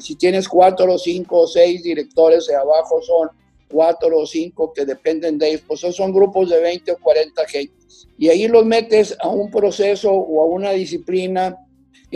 [0.00, 3.28] si tienes cuatro cinco o seis directores de abajo son
[3.68, 8.08] cuatro o cinco que dependen de ellos, pues son grupos de 20 o 40 gentes.
[8.16, 11.56] Y ahí los metes a un proceso o a una disciplina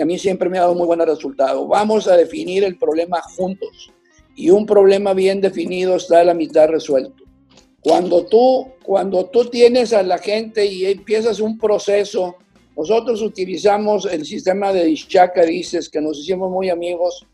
[0.01, 1.67] a mí siempre me ha dado muy buen resultado.
[1.67, 3.93] Vamos a definir el problema juntos
[4.35, 7.25] y un problema bien definido está a la mitad resuelto.
[7.81, 12.37] Cuando tú, cuando tú tienes a la gente y empiezas un proceso,
[12.77, 17.27] nosotros utilizamos el sistema de Ishaka Dices, que nos hicimos muy amigos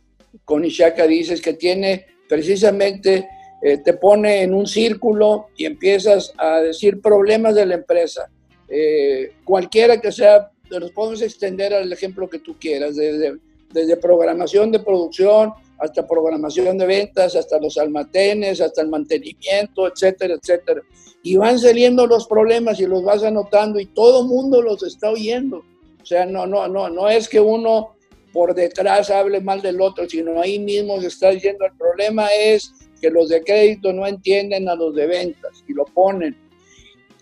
[0.45, 3.29] con Ishaka Dices, que tiene precisamente
[3.67, 8.31] eh, te pone en un círculo y empiezas a decir problemas de la empresa.
[8.69, 13.37] Eh, cualquiera que sea, te los podemos extender al ejemplo que tú quieras, desde,
[13.73, 20.35] desde programación de producción hasta programación de ventas, hasta los almacenes, hasta el mantenimiento, etcétera,
[20.35, 20.83] etcétera.
[21.23, 25.59] Y van saliendo los problemas y los vas anotando y todo mundo los está oyendo.
[26.03, 27.95] O sea, no, no, no, no es que uno
[28.33, 32.73] por detrás hable mal del otro, sino ahí mismo se está diciendo el problema es
[33.01, 36.37] que los de crédito no entienden a los de ventas y lo ponen.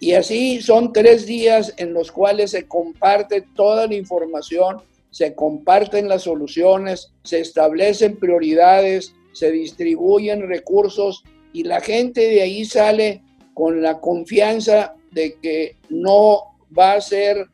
[0.02, 6.08] Y así son tres días en los cuales se comparte toda la información se comparten
[6.08, 13.22] las soluciones, se establecen prioridades, se distribuyen recursos y la gente de ahí sale
[13.54, 17.46] con la confianza de que no va a ser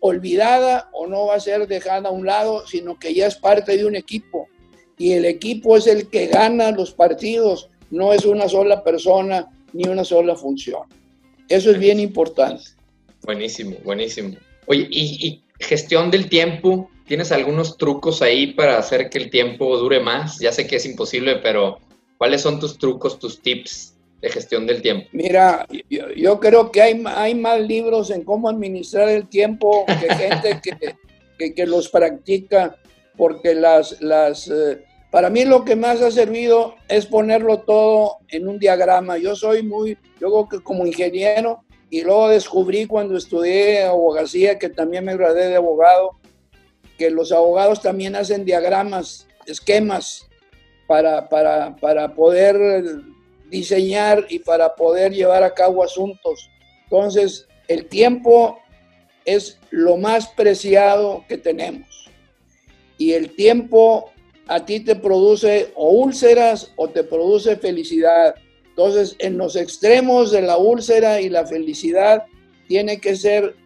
[0.00, 3.76] olvidada o no va a ser dejada a un lado, sino que ya es parte
[3.76, 4.48] de un equipo.
[4.98, 9.88] Y el equipo es el que gana los partidos, no es una sola persona ni
[9.88, 10.82] una sola función.
[11.48, 12.64] Eso es bien importante.
[13.22, 14.36] Buenísimo, buenísimo.
[14.66, 19.76] Oye, ¿y, y Gestión del tiempo, ¿tienes algunos trucos ahí para hacer que el tiempo
[19.78, 20.38] dure más?
[20.38, 21.78] Ya sé que es imposible, pero
[22.18, 25.08] ¿cuáles son tus trucos, tus tips de gestión del tiempo?
[25.12, 25.66] Mira,
[26.14, 30.60] yo, creo que hay, hay, más libros en cómo administrar el tiempo que gente
[31.38, 32.76] que, que, los practica,
[33.16, 34.84] porque las, las, eh,
[35.16, 39.16] para mí lo que más ha servido es ponerlo todo en un diagrama.
[39.16, 45.16] Yo soy muy, yo como ingeniero, y luego descubrí cuando estudié abogacía, que también me
[45.16, 46.10] gradué de abogado,
[46.98, 50.28] que los abogados también hacen diagramas, esquemas
[50.86, 52.84] para, para, para poder
[53.48, 56.50] diseñar y para poder llevar a cabo asuntos.
[56.82, 58.58] Entonces, el tiempo
[59.24, 62.10] es lo más preciado que tenemos.
[62.98, 64.12] Y el tiempo
[64.48, 68.34] a ti te produce o úlceras o te produce felicidad.
[68.68, 72.24] Entonces, en los extremos de la úlcera y la felicidad,
[72.68, 73.56] tiene que ser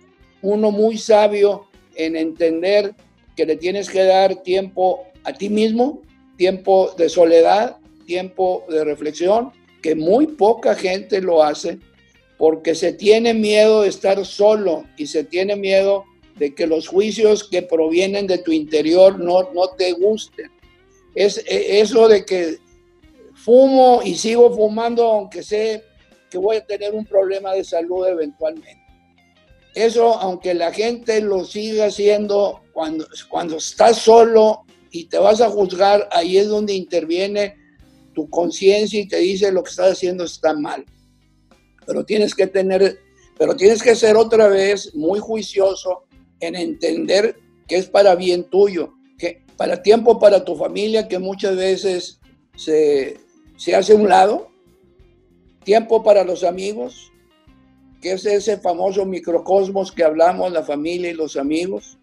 [0.42, 1.66] uno muy sabio
[1.96, 2.94] en entender
[3.36, 6.02] que le tienes que dar tiempo a ti mismo,
[6.36, 11.78] tiempo de soledad, tiempo de reflexión, que muy poca gente lo hace
[12.40, 16.04] porque se tiene miedo de estar solo y se tiene miedo
[16.36, 20.50] de que los juicios que provienen de tu interior no, no te gusten.
[21.14, 22.58] Es eso de que
[23.34, 25.82] fumo y sigo fumando aunque sé
[26.30, 28.80] que voy a tener un problema de salud eventualmente.
[29.74, 35.50] Eso, aunque la gente lo siga haciendo, cuando, cuando estás solo y te vas a
[35.50, 37.56] juzgar, ahí es donde interviene
[38.14, 40.84] tu conciencia y te dice lo que estás haciendo está mal.
[41.86, 42.98] Pero tienes que tener,
[43.38, 46.04] pero tienes que ser otra vez muy juicioso
[46.40, 47.36] en entender
[47.68, 48.92] que es para bien tuyo,
[49.60, 52.18] para tiempo para tu familia, que muchas veces
[52.56, 53.20] se,
[53.58, 54.48] se hace un lado,
[55.64, 57.12] tiempo para los amigos,
[58.00, 61.98] que es ese famoso microcosmos que hablamos, la familia y los amigos,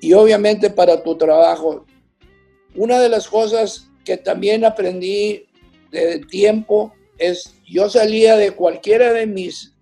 [0.00, 1.84] y obviamente para tu trabajo.
[2.76, 5.46] Una de las cosas que también aprendí
[5.90, 9.74] de tiempo es, yo salía de cualquiera de mis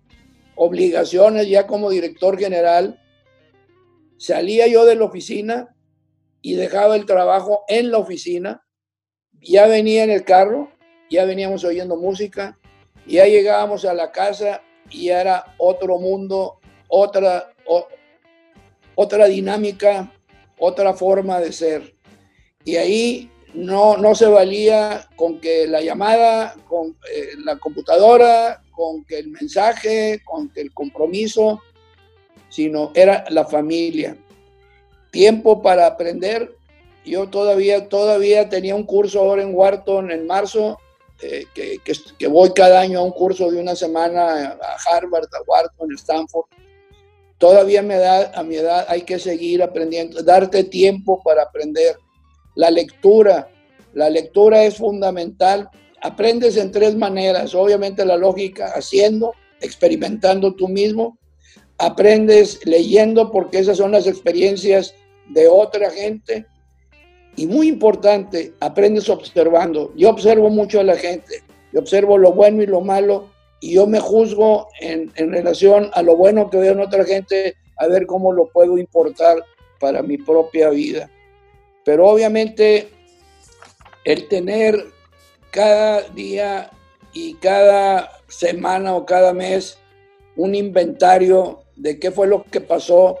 [0.55, 2.99] obligaciones ya como director general,
[4.17, 5.72] salía yo de la oficina
[6.43, 8.63] y dejaba el trabajo en la oficina,
[9.41, 10.73] ya venía en el carro
[11.13, 12.57] ya veníamos oyendo música,
[13.05, 17.53] ya llegábamos a la casa y era otro mundo, otra,
[18.95, 20.11] otra dinámica,
[20.57, 21.95] otra forma de ser.
[22.65, 29.05] Y ahí no, no se valía con que la llamada, con eh, la computadora, con
[29.05, 31.61] que el mensaje, con que el compromiso,
[32.49, 34.17] sino era la familia.
[35.13, 36.57] Tiempo para aprender.
[37.05, 40.79] Yo todavía, todavía tenía un curso ahora en Wharton en marzo
[41.21, 45.91] eh, que, voy cada año a un curso de una semana a Harvard, a Wharton,
[45.91, 46.45] a Stanford.
[47.37, 51.95] Todavía me da, a mi edad hay que seguir aprendiendo, darte tiempo para aprender.
[52.55, 53.49] La lectura,
[53.93, 55.69] la lectura es fundamental.
[56.01, 61.19] Aprendes en tres maneras, obviamente la lógica, haciendo, experimentando tú mismo.
[61.77, 64.95] Aprendes leyendo porque esas son las experiencias
[65.29, 66.45] de otra gente
[67.35, 69.91] y muy importante, aprendes observando.
[69.95, 73.87] Yo observo mucho a la gente, yo observo lo bueno y lo malo y yo
[73.87, 78.05] me juzgo en, en relación a lo bueno que veo en otra gente, a ver
[78.05, 79.37] cómo lo puedo importar
[79.79, 81.09] para mi propia vida.
[81.85, 82.89] Pero obviamente
[84.05, 84.85] el tener
[85.51, 86.71] cada día
[87.13, 89.77] y cada semana o cada mes
[90.35, 93.17] un inventario de qué fue lo que pasó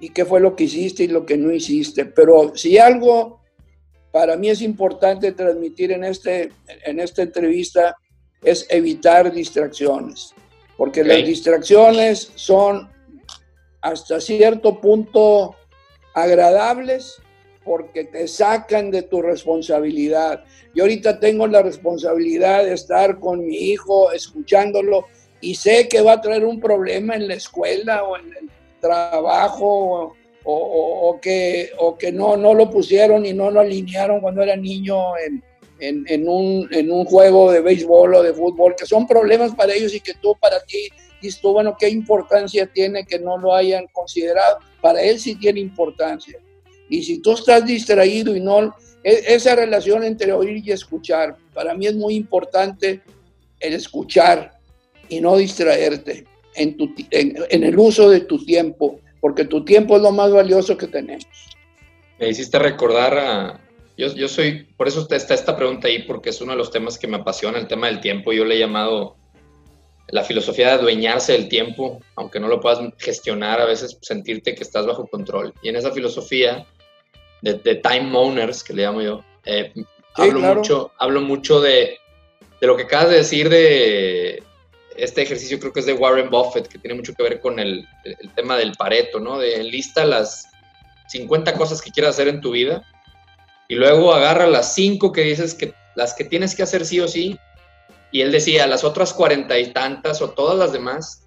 [0.00, 2.04] y qué fue lo que hiciste y lo que no hiciste.
[2.04, 3.40] Pero si algo
[4.12, 6.50] para mí es importante transmitir en, este,
[6.84, 7.96] en esta entrevista
[8.42, 10.34] es evitar distracciones,
[10.76, 12.88] porque las distracciones son
[13.80, 15.54] hasta cierto punto
[16.14, 17.20] agradables,
[17.64, 20.44] porque te sacan de tu responsabilidad.
[20.74, 25.06] Yo ahorita tengo la responsabilidad de estar con mi hijo, escuchándolo,
[25.40, 28.50] y sé que va a traer un problema en la escuela o en el
[28.86, 30.14] trabajo
[30.48, 35.16] o, que, o que no, no lo pusieron y no lo alinearon cuando era niño
[35.18, 35.42] en,
[35.78, 39.92] en, un, en un juego de béisbol o de fútbol, que son problemas para ellos
[39.94, 40.88] y que tú para ti
[41.20, 44.58] dices tú, bueno, ¿qué importancia tiene que no lo hayan considerado?
[44.80, 46.38] Para él sí tiene importancia.
[46.88, 51.74] Y si tú estás distraído y no, e, esa relación entre oír y escuchar, para
[51.74, 53.02] mí es muy importante
[53.58, 54.52] el escuchar
[55.08, 56.24] y no distraerte
[56.56, 60.76] en, tu, en el uso de tu tiempo porque tu tiempo es lo más valioso
[60.76, 61.26] que tenemos.
[62.20, 63.60] Me hiciste recordar a...
[63.96, 66.96] Yo, yo soy, por eso está esta pregunta ahí, porque es uno de los temas
[66.96, 68.32] que me apasiona, el tema del tiempo.
[68.32, 69.16] Yo le he llamado
[70.08, 74.62] la filosofía de adueñarse del tiempo, aunque no lo puedas gestionar, a veces sentirte que
[74.62, 75.52] estás bajo control.
[75.60, 76.64] Y en esa filosofía
[77.42, 79.72] de, de time owners, que le llamo yo, eh,
[80.14, 81.98] hablo, mucho, hablo mucho de,
[82.60, 84.40] de, lo que acabas de decir de
[84.98, 87.86] este ejercicio creo que es de Warren Buffett, que tiene mucho que ver con el,
[88.34, 89.38] tema del Pareto, ¿no?
[89.38, 90.48] De lista las
[91.08, 92.82] 50 cosas que quieras hacer en tu vida
[93.68, 97.08] y luego agarra las 5 que dices que las que tienes que hacer sí o
[97.08, 97.38] sí.
[98.12, 101.26] Y él decía, las otras cuarenta y tantas o todas las demás,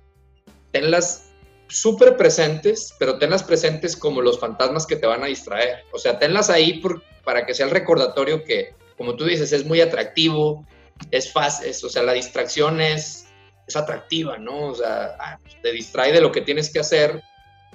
[0.71, 1.31] tenlas
[1.67, 5.83] súper presentes, pero tenlas presentes como los fantasmas que te van a distraer.
[5.91, 6.81] O sea, tenlas ahí
[7.23, 10.65] para que sea el recordatorio que, como tú dices, es muy atractivo,
[11.11, 13.28] es fácil, o sea, la distracción es
[13.69, 14.67] es atractiva, ¿no?
[14.67, 17.23] O sea, te distrae de lo que tienes que hacer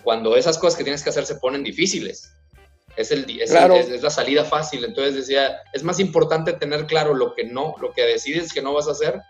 [0.03, 2.35] cuando esas cosas que tienes que hacer se ponen difíciles.
[2.97, 4.85] Es, el, es, es, la salida fácil.
[4.85, 8.73] Entonces decía, es más importante tener claro lo que no, lo que decides que no
[8.73, 9.21] vas a hacer,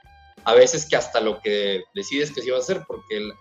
[0.45, 3.33] a veces que hasta lo que decides que sí vas a hacer, porque el,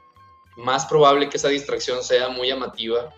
[0.57, 3.13] más probable que esa distracción sea muy llamativa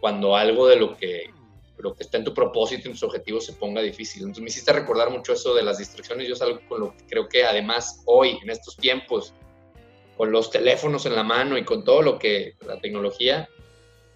[0.00, 1.30] cuando algo de lo que
[1.78, 4.22] lo que está en tu propósito, en tus objetivos se ponga difícil.
[4.22, 6.26] Entonces me hiciste recordar mucho eso de las distracciones.
[6.26, 9.34] Yo es algo con lo que creo que además hoy, en estos tiempos,
[10.16, 13.48] con los teléfonos en la mano y con todo lo que la tecnología,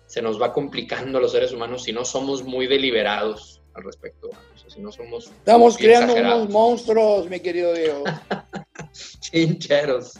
[0.07, 4.31] se nos va complicando a los seres humanos si no somos muy deliberados al respecto.
[4.67, 8.05] si no somos Estamos creando unos monstruos, mi querido Diego.
[9.21, 10.15] Chincheros.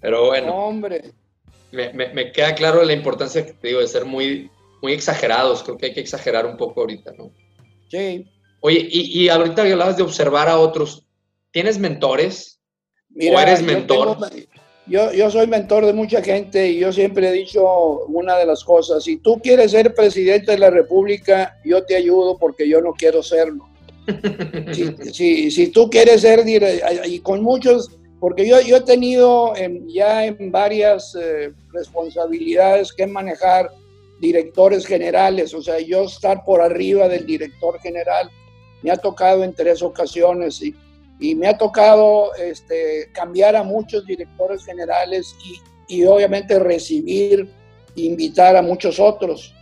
[0.00, 0.54] Pero bueno.
[0.54, 1.12] hombre.
[1.72, 4.50] Me, me, me, queda claro la importancia que te digo de ser muy
[4.82, 5.62] muy exagerados.
[5.62, 7.32] Creo que hay que exagerar un poco ahorita, ¿no?
[7.90, 8.26] Sí.
[8.60, 11.06] Oye, y, y ahorita hablabas de observar a otros.
[11.50, 12.60] ¿Tienes mentores?
[13.08, 14.16] Mira, ¿O eres mentor?
[14.86, 18.64] Yo, yo, soy mentor de mucha gente y yo siempre he dicho una de las
[18.64, 22.92] cosas, si tú quieres ser presidente de la República, yo te ayudo porque yo no
[22.92, 23.68] quiero serlo.
[24.72, 26.44] si, si, si, tú quieres ser,
[27.06, 29.52] y con muchos, porque yo, yo he tenido
[29.86, 33.70] ya en varias eh, responsabilidades que manejar
[34.20, 38.30] directores generales, o sea, yo estar por arriba del director general,
[38.82, 40.74] me ha tocado en tres ocasiones y,
[41.18, 47.48] y me ha tocado este, cambiar a muchos directores generales y, y obviamente recibir,
[47.96, 49.54] invitar a muchos otros.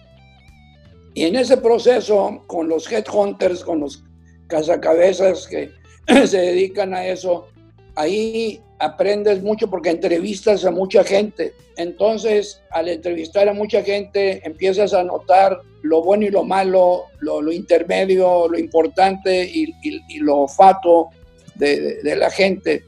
[1.14, 4.04] Y en ese proceso, con los headhunters, con los
[4.46, 5.70] cazacabezas que
[6.26, 7.48] se dedican a eso,
[7.96, 11.52] ahí aprendes mucho porque entrevistas a mucha gente.
[11.76, 17.52] Entonces, al entrevistar a mucha gente, empiezas a notar lo bueno y lo malo, lo,
[17.52, 19.72] intermedio, lo importante y,
[20.20, 21.08] lo fato
[21.54, 22.84] de, la gente.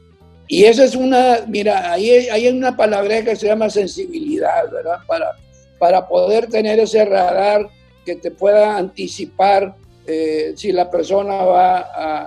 [0.47, 4.97] Y esa es una, mira, ahí hay una palabra que se llama sensibilidad, ¿verdad?
[5.07, 5.31] Para,
[5.79, 7.69] para poder tener ese radar
[8.05, 9.75] que te pueda anticipar
[10.07, 11.79] eh, si la persona va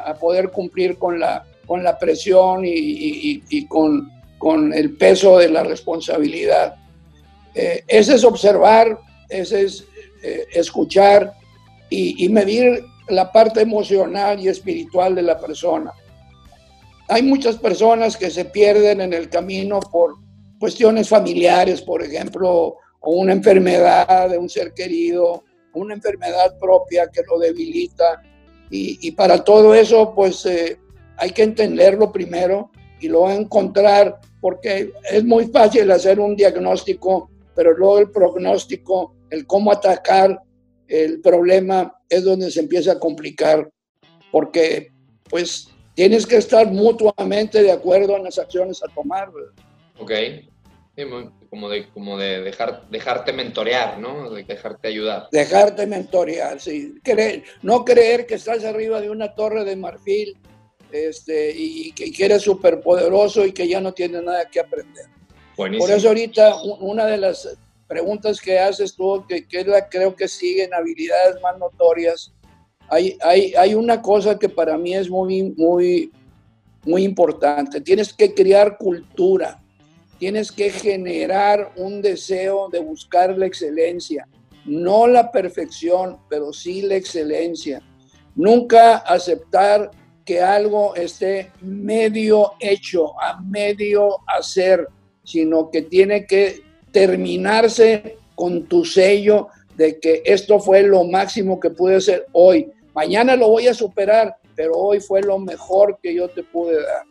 [0.09, 5.63] a poder cumplir con la, con la presión y, con, con, el peso de la
[5.63, 6.77] responsabilidad.
[7.55, 8.99] Eh, ese es observar,
[9.29, 9.85] ese es
[10.23, 11.33] eh, escuchar
[11.91, 15.93] y, medir la parte emocional y espiritual de la persona.
[17.09, 20.17] Hay muchas personas que se pierden en el camino por
[20.59, 25.45] cuestiones familiares, por ejemplo, o una enfermedad de un ser querido,
[25.75, 28.23] una enfermedad propia que lo debilita.
[28.71, 30.79] Y, para todo eso, pues eh,
[31.17, 37.77] hay que entenderlo primero y luego encontrar, porque es muy fácil hacer un diagnóstico, pero
[37.77, 40.41] luego el pronóstico, el cómo atacar
[40.89, 43.71] el problema es donde se empieza a complicar,
[44.31, 44.89] porque
[45.29, 49.31] pues tienes que estar mutuamente de acuerdo en las acciones a tomar.
[49.99, 50.13] Ok,
[51.51, 54.31] como de, como de dejar, dejarte mentorear, ¿no?
[54.31, 55.29] De dejarte ayudar.
[55.33, 56.95] Dejarte mentorear, sí.
[57.03, 60.37] Creer, no creer que estás arriba de una torre de marfil
[60.95, 65.07] este, y, que, eres súper poderoso y que ya no tiene nada que aprender.
[65.57, 67.57] Por eso ahorita una de las
[67.89, 72.33] preguntas que haces tú, que, que la, creo que siguen habilidades más notorias,
[72.89, 76.13] hay, hay, hay una cosa que para mí es muy, muy,
[76.85, 77.81] muy importante.
[77.81, 79.63] Tienes que crear cultura,
[80.19, 84.29] tienes que generar un deseo de buscar la excelencia,
[84.65, 87.83] no la perfección, pero sí la excelencia.
[88.37, 89.91] Nunca aceptar
[90.25, 94.89] que algo esté medio hecho, a medio hacer,
[95.23, 101.71] sino que tiene que terminarse con tu sello de que esto fue lo máximo que
[101.71, 102.71] pude hacer hoy.
[102.95, 107.05] Mañana lo voy a superar, pero hoy fue lo mejor que yo te pude dar.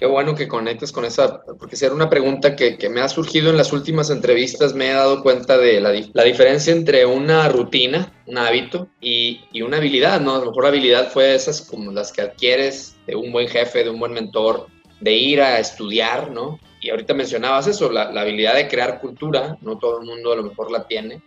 [0.00, 3.08] Qué bueno que conectes con esa, porque si era una pregunta que, que, me ha
[3.10, 7.50] surgido en las últimas entrevistas, me he dado cuenta de la, la diferencia entre una
[7.50, 10.36] rutina, un hábito y, y, una habilidad, ¿no?
[10.36, 13.84] A lo mejor la habilidad fue esas como las que adquieres de un buen jefe,
[13.84, 14.68] de un buen mentor,
[15.00, 16.58] de ir a estudiar, ¿no?
[16.80, 20.36] Y ahorita mencionabas eso, la, la habilidad de crear cultura, no todo el mundo a
[20.36, 21.20] lo mejor la tiene,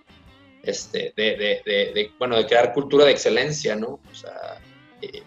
[0.64, 1.62] este, de, de,
[1.94, 4.00] de, bueno, de crear cultura de excelencia, ¿no?
[4.12, 4.60] O sea,
[5.00, 5.22] eh,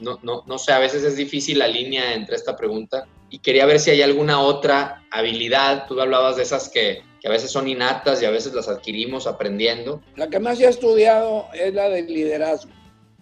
[0.00, 3.66] no, no, no sé, a veces es difícil la línea entre esta pregunta y quería
[3.66, 7.68] ver si hay alguna otra habilidad, tú hablabas de esas que, que a veces son
[7.68, 10.02] innatas y a veces las adquirimos aprendiendo.
[10.16, 12.72] La que más he estudiado es la del liderazgo.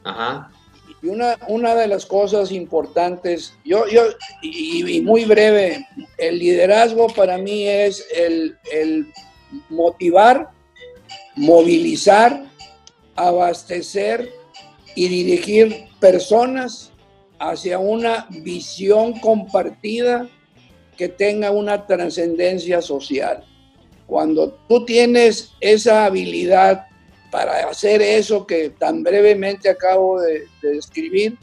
[0.05, 0.51] Ajá.
[1.03, 4.03] Y una, una de las cosas importantes, yo, yo
[4.43, 9.13] y, y, muy breve, el liderazgo para mí es el, el
[9.69, 10.51] motivar
[11.37, 12.47] movilizar,
[13.15, 14.33] abastecer
[14.97, 16.91] y dirigir personas
[17.39, 20.29] hacia una visión compartida
[20.97, 23.45] que tenga una trascendencia social.
[24.07, 26.87] Cuando tú tienes esa habilidad
[27.31, 31.37] para hacer eso que tan brevemente acabo de, de describir,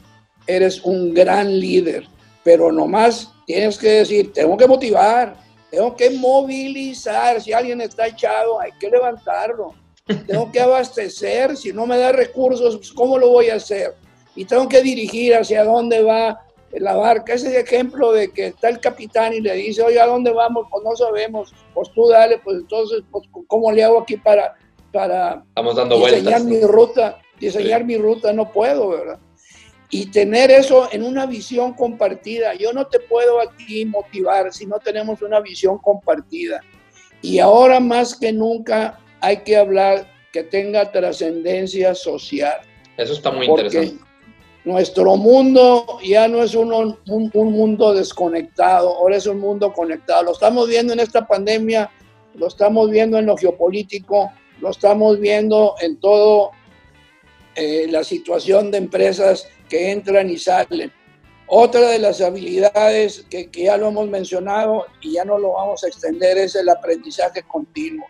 [0.46, 2.08] eres un gran líder,
[2.42, 5.36] pero nomás tienes que decir, tengo que motivar,
[5.70, 9.74] tengo que movilizar, si alguien está echado, hay que levantarlo,
[10.04, 13.94] tengo que abastecer, si no me da recursos, pues, ¿cómo lo voy a hacer?
[14.34, 16.42] Y tengo que dirigir hacia dónde va
[16.72, 17.34] la barca.
[17.34, 20.66] Ese ejemplo de que está el capitán y le dice, oye, ¿a dónde vamos?
[20.70, 21.54] Pues no sabemos.
[21.72, 24.54] Pues tú dale, pues entonces, pues, ¿cómo le hago aquí para,
[24.92, 27.18] para Estamos dando diseñar vueltas, mi ruta?
[27.40, 27.86] Diseñar sí.
[27.86, 29.18] mi ruta, no puedo, ¿verdad?
[29.88, 32.54] Y tener eso en una visión compartida.
[32.54, 36.60] Yo no te puedo aquí motivar si no tenemos una visión compartida.
[37.22, 42.60] Y ahora más que nunca hay que hablar que tenga trascendencia social.
[42.98, 44.04] Eso está muy interesante.
[44.64, 50.24] Nuestro mundo ya no es un, un, un, mundo desconectado, ahora es un mundo conectado.
[50.24, 51.90] Lo estamos viendo en esta pandemia,
[52.34, 56.50] lo estamos viendo en lo geopolítico, lo estamos viendo en todo
[57.54, 60.92] eh, la situación de empresas que entran y salen.
[61.46, 65.84] Otra de las habilidades que, que ya lo hemos mencionado y ya no lo vamos
[65.84, 68.06] a extender es el aprendizaje continuo.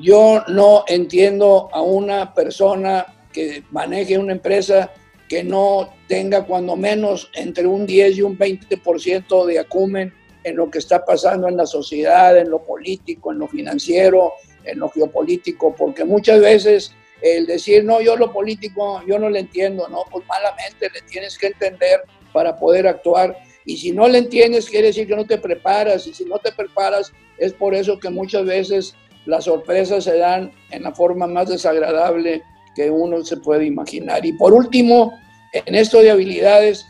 [0.00, 4.90] Yo no entiendo a una persona que maneje una empresa
[5.28, 10.12] que no tenga cuando menos entre un 10 y un 20% de acumen
[10.44, 14.34] en lo que está pasando en la sociedad, en lo político, en lo financiero,
[14.64, 16.92] en lo geopolítico, porque muchas veces
[17.22, 21.38] el decir, no, yo lo político, yo no le entiendo, no, pues malamente le tienes
[21.38, 23.38] que entender para poder actuar.
[23.64, 26.52] Y si no le entiendes, quiere decir que no te preparas, y si no te
[26.52, 28.94] preparas, es por eso que muchas veces
[29.26, 32.42] las sorpresas se dan en la forma más desagradable
[32.74, 34.24] que uno se puede imaginar.
[34.26, 35.12] Y por último,
[35.52, 36.84] en esto de habilidades,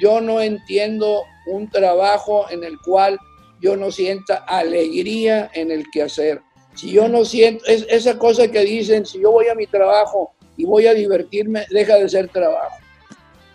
[0.00, 3.18] yo no entiendo un trabajo en el cual
[3.60, 6.40] yo no sienta alegría en el quehacer.
[6.74, 10.32] Si yo no siento, es, esa cosa que dicen, si yo voy a mi trabajo
[10.56, 12.76] y voy a divertirme, deja de ser trabajo.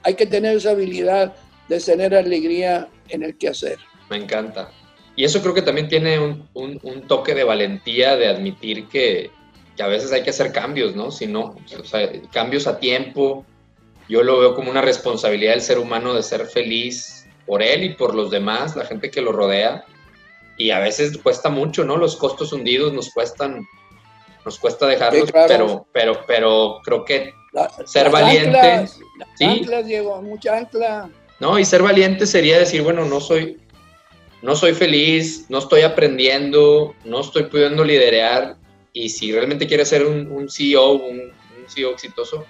[0.03, 1.33] Hay que tener esa habilidad
[1.67, 3.77] de tener alegría en el quehacer.
[4.09, 4.71] Me encanta.
[5.16, 9.32] Y eso creo que también tiene un, un, un toque de valentía de admitir que,
[9.78, 11.11] que, a veces hay que hacer cambios, ¿no?
[11.11, 13.45] Si no, o sea, cambios a tiempo.
[14.09, 17.93] Yo lo veo como una responsabilidad del ser humano de ser feliz por él y
[17.93, 19.86] por los demás, la gente que lo rodea.
[20.57, 21.97] Y a veces cuesta mucho, ¿no?
[21.97, 23.66] Los costos hundidos nos cuestan,
[24.45, 25.47] nos cuesta dejarlos, Sí, claro.
[25.47, 28.57] pero, pero, pero creo que La- ser valiente.
[28.59, 31.09] anclas, las sí, anclas, Diego, mucha ancla.
[31.39, 33.57] No, y ser valiente sería decir, bueno, no soy,
[34.45, 38.57] no soy feliz, no estoy aprendiendo, no estoy pudiendo liderar,
[38.93, 42.45] y si realmente quieres ser un, un CEO, un, un CEO exitoso,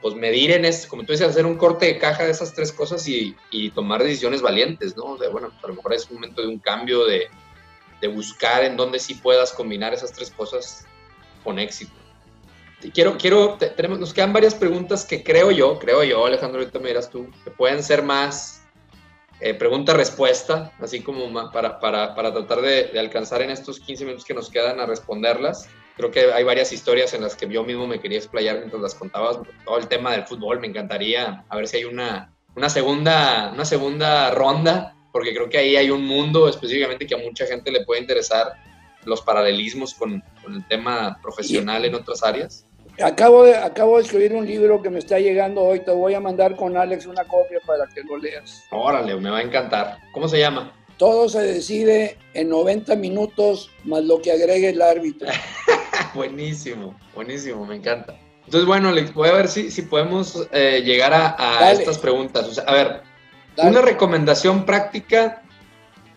[0.00, 2.72] pues medir en esto, como tú dices, hacer un corte de caja de esas tres
[2.72, 5.16] cosas y, y tomar decisiones valientes, ¿no?
[5.16, 7.28] De, bueno, a lo mejor es un momento de un cambio, de,
[8.00, 10.86] de buscar en dónde sí puedas combinar esas tres cosas
[11.44, 11.92] con éxito.
[12.94, 16.78] Quiero, quiero, te- tenemos, nos quedan varias preguntas que creo yo, creo yo, Alejandro, ahorita
[16.80, 18.61] me dirás tú, que pueden ser más
[19.44, 24.34] eh, pregunta-respuesta, así como para, para, para tratar de, alcanzar en estos 15 minutos que
[24.34, 25.68] nos quedan a responderlas.
[25.96, 28.94] Creo que hay varias historias en las que yo mismo me quería explayar mientras las
[28.94, 29.38] contabas.
[29.64, 33.64] Todo el tema del fútbol, me encantaría a ver si hay una, una, segunda, una
[33.64, 37.84] segunda ronda, porque creo que ahí hay un mundo específicamente que a mucha gente le
[37.84, 38.52] puede interesar
[39.04, 42.64] los paralelismos con el tema profesional en otras áreas.
[43.00, 45.80] Acabo de, acabo de escribir un libro que me está llegando hoy.
[45.80, 48.64] Te voy a mandar con Alex una copia para que lo leas.
[48.70, 49.98] Órale, me va a encantar.
[50.12, 50.72] ¿Cómo se llama?
[50.98, 55.28] Todo se decide en 90 minutos más lo que agregue el árbitro.
[56.14, 58.14] buenísimo, buenísimo, me encanta.
[58.44, 62.46] Entonces, bueno, Alex, voy a ver si, si podemos eh, llegar a, a estas preguntas.
[62.46, 63.02] O sea, a ver,
[63.56, 63.70] Dale.
[63.70, 65.42] una recomendación práctica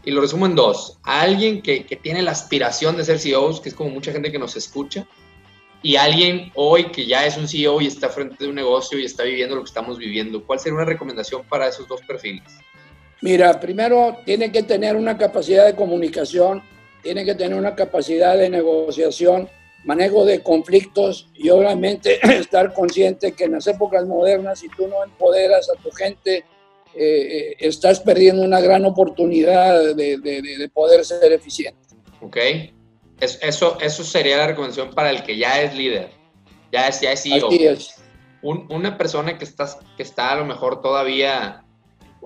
[0.03, 0.99] y lo resumo en dos.
[1.03, 4.31] A alguien que, que tiene la aspiración de ser CEOs, que es como mucha gente
[4.31, 5.07] que nos escucha,
[5.85, 9.05] y alguien hoy que ya es un CEO y está frente de un negocio y
[9.05, 12.41] está viviendo lo que estamos viviendo, ¿cuál sería una recomendación para esos dos perfiles?
[13.21, 16.63] Mira, primero tiene que tener una capacidad de comunicación,
[17.03, 19.47] tiene que tener una capacidad de negociación,
[19.83, 25.03] manejo de conflictos y obviamente estar consciente que en las épocas modernas, si tú no
[25.03, 26.37] empoderas a tu gente,
[26.95, 31.77] eh, eh, estás perdiendo una gran oportunidad de, de, de poder ser eficiente.
[33.15, 33.23] Ok.
[33.41, 36.11] Eso, eso sería la recomendación para el que ya es líder,
[36.71, 37.49] ya es, ya es CEO.
[37.51, 38.01] Es.
[38.41, 41.63] Un, una persona que está, que está a lo mejor todavía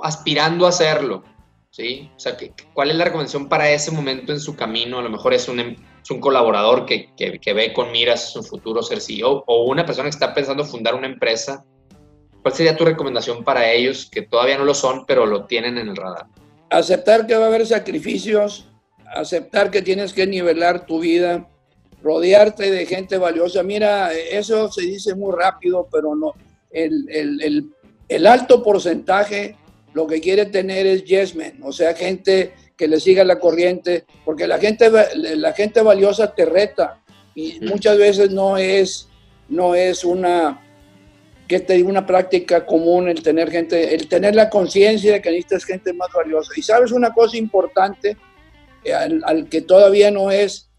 [0.02, 1.24] aspirando a hacerlo,
[1.70, 2.12] ¿sí?
[2.16, 2.36] O sea,
[2.74, 5.00] ¿cuál es la recomendación para ese momento en su camino?
[5.00, 8.44] A lo mejor es un, es un colaborador que, que, que ve con miras su
[8.44, 11.64] futuro ser CEO o una persona que está pensando fundar una empresa.
[12.42, 15.90] ¿Cuál sería tu recomendación para ellos que todavía no lo son, pero lo tienen en
[15.90, 16.28] el radar?
[16.70, 18.69] Aceptar que va a haber sacrificios,
[19.14, 21.48] aceptar que tienes que nivelar tu vida,
[22.02, 23.64] rodearte de gente valiosa.
[23.64, 26.34] Mira, eso se dice muy rápido, pero no.
[26.72, 27.70] El, el, el,
[28.08, 29.56] el alto porcentaje
[29.94, 34.06] lo que quiere tener es yes men, o sea, gente que le siga la corriente,
[34.24, 37.02] porque la gente, la gente valiosa te reta
[37.36, 39.10] y muchas veces no es,
[39.50, 40.62] no es una,
[41.48, 45.30] que te digo, una práctica común el tener gente, el tener la conciencia de que
[45.30, 46.52] necesitas gente más valiosa.
[46.56, 48.16] Y sabes una cosa importante,
[48.94, 50.70] al, al, que todavía no es,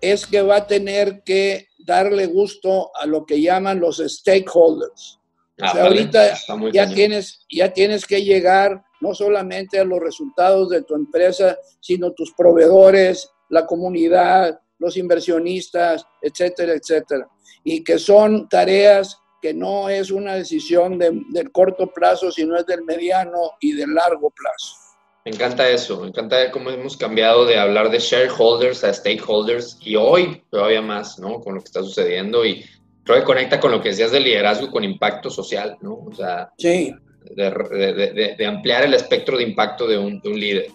[0.00, 5.18] es que va a tener que darle gusto a lo que llaman los stakeholders.
[5.62, 6.38] O sea, ah, ahorita
[6.72, 12.12] ya tienes, ya tienes que llegar no solamente a los resultados de tu empresa, sino
[12.12, 17.28] tus proveedores, la comunidad, los inversionistas, etcétera, etcétera.
[17.64, 22.66] Y que son tareas que no es una decisión de, del corto plazo, sino es
[22.66, 24.76] del mediano y del largo plazo.
[25.24, 29.94] Me encanta eso, me encanta cómo hemos cambiado de hablar de shareholders a stakeholders y
[29.94, 31.40] hoy todavía más, ¿no?
[31.40, 32.64] Con lo que está sucediendo y
[33.04, 35.94] creo que conecta con lo que decías de liderazgo con impacto social, ¿no?
[36.06, 36.94] O sea, sí.
[37.36, 40.68] de, de, de, de ampliar el espectro de impacto de un, un líder.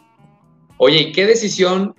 [0.77, 1.95] Oye, ¿y qué decisión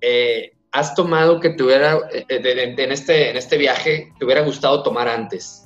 [0.00, 4.82] eh, has tomado que te hubiera, eh, en, este, en este viaje, te hubiera gustado
[4.82, 5.63] tomar antes?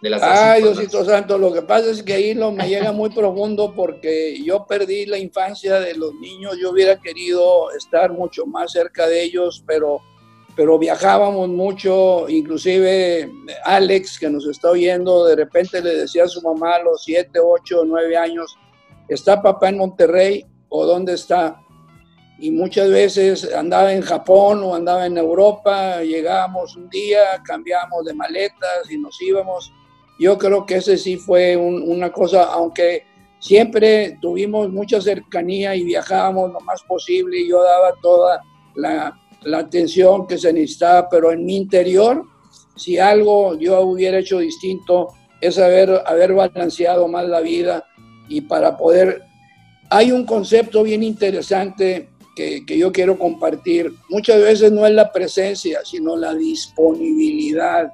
[0.00, 3.10] De las Ay, Diosito Santo, lo que pasa es que ahí lo me llega muy
[3.10, 8.70] profundo porque yo perdí la infancia de los niños, yo hubiera querido estar mucho más
[8.70, 10.00] cerca de ellos, pero,
[10.54, 13.28] pero viajábamos mucho, inclusive
[13.64, 17.40] Alex, que nos está oyendo, de repente le decía a su mamá a los 7,
[17.40, 18.56] 8, 9 años,
[19.08, 21.60] ¿está papá en Monterrey o dónde está?
[22.40, 28.14] y muchas veces andaba en Japón o andaba en Europa, llegábamos un día, cambiábamos de
[28.14, 29.72] maletas y nos íbamos
[30.18, 33.04] yo creo que ese sí fue un, una cosa, aunque
[33.38, 38.42] siempre tuvimos mucha cercanía y viajábamos lo más posible y yo daba toda
[38.74, 42.24] la, la atención que se necesitaba, pero en mi interior,
[42.76, 45.08] si algo yo hubiera hecho distinto,
[45.40, 47.84] es haber, haber balanceado más la vida
[48.28, 49.22] y para poder...
[49.90, 53.90] Hay un concepto bien interesante que, que, yo quiero compartir.
[54.10, 57.90] Muchas veces no es la presencia, sino la disponibilidad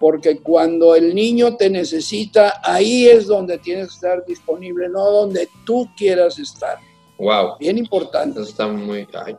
[0.00, 5.46] porque cuando el niño te necesita, ahí es donde tienes que estar disponible, no donde
[5.66, 6.78] tú quieras estar.
[7.18, 7.58] Wow.
[7.60, 8.40] Bien importante.
[8.40, 9.36] Eso está muy, ay,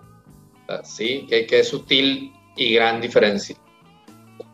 [0.83, 3.57] sí, que, que, es sutil y gran diferencia.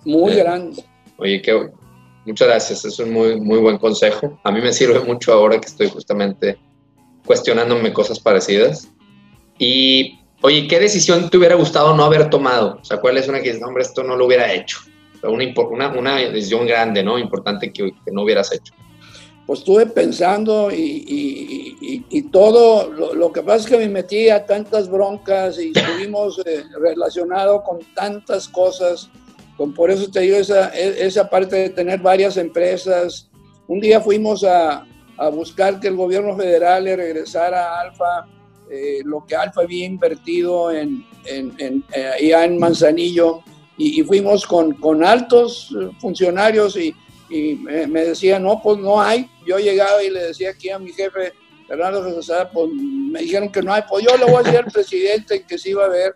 [0.05, 0.81] Muy eh, grande.
[1.17, 1.69] Oye, qué,
[2.25, 4.39] muchas gracias, es un muy, muy buen consejo.
[4.45, 6.57] A mí me sirve mucho ahora que estoy justamente
[7.25, 8.87] cuestionándome cosas parecidas.
[9.59, 12.79] Y, oye, ¿qué decisión te hubiera gustado no haber tomado?
[12.81, 14.79] O sea, ¿cuál es una que dices, hombre, esto no lo hubiera hecho?
[15.23, 17.17] Una, una, decisión grande, ¿no?
[17.17, 18.73] Importante que, que, no hubieras hecho.
[19.45, 23.87] Pues estuve pensando y, y, y, y todo, lo, lo, que pasa es que me
[23.87, 29.09] metí a tantas broncas y estuvimos eh, relacionados con tantas cosas,
[29.55, 33.29] con, por eso te digo esa, esa parte de tener varias empresas.
[33.67, 34.85] Un día fuimos a,
[35.17, 38.27] a buscar que el gobierno federal le regresara a Alfa
[38.69, 43.41] eh, lo que Alfa había invertido en, en, en eh, en Manzanillo
[43.77, 46.95] y, fuimos con, con, altos funcionarios y,
[47.29, 49.29] y me, decían, no, pues no hay.
[49.45, 51.33] Yo llegaba y le decía aquí a mi jefe,
[51.67, 52.01] Fernando
[52.53, 55.57] pues me dijeron que no hay, pues yo le voy a decir al presidente que
[55.57, 56.15] sí va a ver,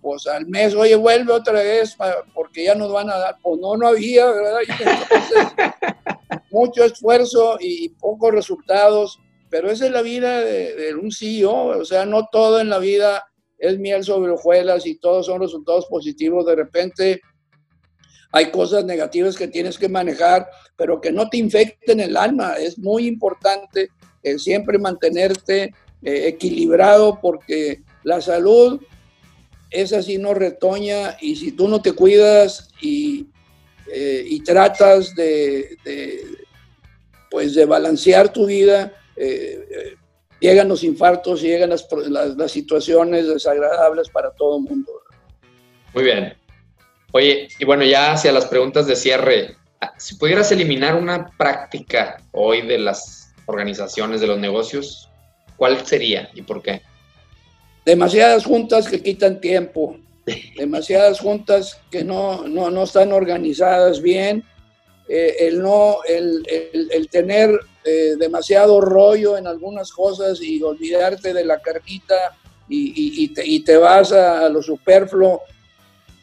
[0.00, 1.96] pues al mes, oye, vuelve otra vez
[2.32, 4.60] porque ya nos van a dar, pues no, no había, ¿verdad?
[6.50, 9.18] mucho esfuerzo y pocos resultados,
[9.50, 13.24] pero esa es la vida de, un CEO, o sea, no todo en la vida
[13.58, 17.20] es miel sobre hojuelas y todos son resultados positivos, de repente
[18.32, 20.46] hay cosas negativas que tienes que manejar,
[20.76, 23.90] pero que no te infecten el alma, es muy importante
[24.22, 28.80] eh, siempre mantenerte eh, equilibrado porque la salud
[29.70, 33.28] es así, no retoña y si tú no te cuidas y,
[33.92, 35.78] eh, y tratas de,
[37.30, 38.92] pues de balancear tu vida,
[40.40, 41.86] llegan los infartos y llegan las,
[42.36, 44.92] las, situaciones desagradables para todo el mundo.
[45.94, 46.34] Muy bien.
[47.12, 49.56] Oye, y bueno, ya hacia las preguntas de cierre,
[49.96, 55.08] si pudieras eliminar una práctica hoy de las organizaciones de los negocios,
[55.56, 56.82] ¿cuál sería y por qué?
[57.84, 59.96] Demasiadas juntas que quitan tiempo,
[60.56, 64.44] demasiadas juntas que no, no, están organizadas bien,
[65.08, 66.42] eh, el, no, el,
[66.90, 67.50] el, tener
[67.84, 72.36] eh, demasiado rollo en algunas cosas y olvidarte de la carnita
[72.68, 75.42] y, y, te, y te, vas a, lo superfluo,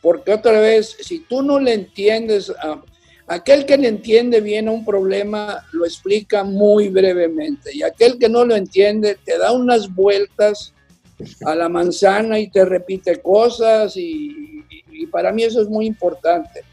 [0.02, 2.82] porque otra vez, si tú no le entiendes a,
[3.28, 8.28] Aquel que le entiende bien a un problema lo explica muy brevemente y aquel que
[8.28, 10.74] no lo entiende te da unas vueltas
[11.46, 14.62] a la manzana y te repite cosas y,
[15.12, 16.64] para mí eso es muy importante.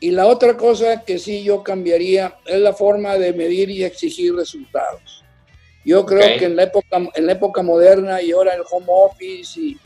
[0.00, 4.34] Y la otra cosa que sí yo cambiaría es la forma de medir y exigir
[4.34, 5.24] resultados.
[5.84, 9.60] Yo creo que en la, época, en la época moderna y ahora el home office
[9.60, 9.78] y,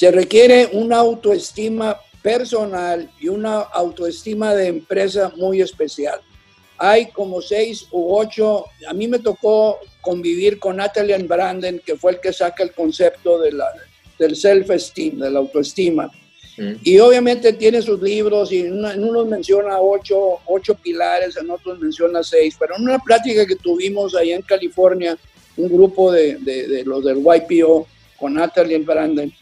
[0.00, 6.22] se requiere una autoestima personal y una autoestima de empresa muy especial.
[6.78, 12.12] Hay como seis u ocho, a mí me tocó convivir con Natalie Branden, que fue
[12.12, 13.66] el que saca el concepto de la,
[14.18, 16.10] del self-esteem, de la autoestima.
[16.82, 22.22] Y obviamente tiene sus libros y en, unos menciona ocho, ocho pilares, en otros menciona
[22.22, 25.16] seis, pero en una plática que tuvimos allá en California,
[25.56, 27.86] un grupo de, de, de los del YPO
[28.18, 29.32] con Natalie Branden,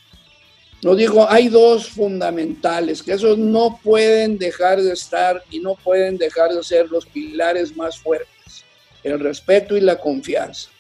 [0.83, 6.19] no digo, hay dos fundamentales, que esos no pueden dejar de estar y no pueden
[6.19, 8.65] dejar de ser los pilares más fuertes,
[9.03, 10.71] el respeto y la confianza.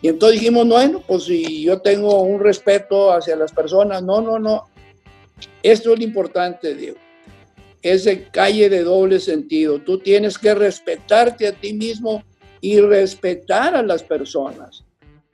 [0.00, 4.38] Y entonces dijimos, bueno, pues si yo tengo un respeto hacia las personas, no, no,
[4.38, 4.68] no.
[5.62, 6.98] Esto es lo importante, Diego.
[7.82, 9.80] Es de calle de doble sentido.
[9.80, 12.22] Tú tienes que respetarte a ti mismo
[12.60, 14.84] y respetar a las personas.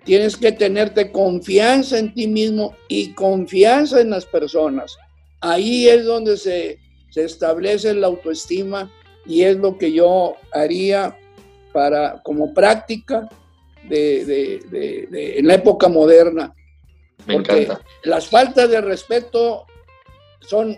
[0.04, 4.96] Tienes que tenerte confianza en ti mismo y confianza en las personas.
[5.40, 6.78] Ahí es donde se,
[7.14, 8.90] establece la autoestima
[9.26, 11.18] y es lo que yo haría
[11.72, 13.28] para, como práctica
[13.88, 14.62] de,
[15.36, 16.54] en la época moderna.
[17.26, 17.82] Me encanta.
[18.04, 19.66] Las faltas de respeto
[20.40, 20.76] son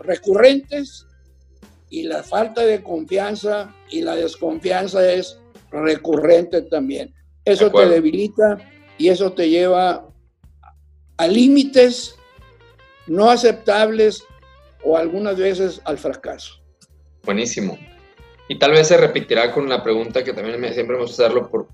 [0.00, 1.06] recurrentes
[1.90, 5.38] y la falta de confianza y la desconfianza es
[5.70, 7.14] recurrente también.
[7.44, 8.58] Eso te debilita
[8.98, 10.06] y eso te lleva
[11.16, 12.14] a límites
[13.06, 14.24] no aceptables
[14.84, 16.54] o algunas veces al fracaso.
[17.24, 17.78] Buenísimo.
[18.48, 21.68] Y tal vez se repetirá con la pregunta que también siempre me gusta hacerlo por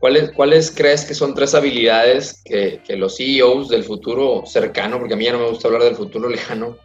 [0.00, 5.14] ¿cuáles, ¿cuáles crees que son tres habilidades que, que, los CEOs del futuro cercano, porque
[5.14, 6.76] a mí ya no me gusta hablar del futuro lejano,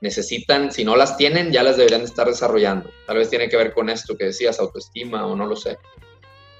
[0.00, 2.90] necesitan, si no las tienen, ya las deberían estar desarrollando?
[3.06, 5.78] Tal vez tiene que ver con esto que decías, autoestima o no lo sé.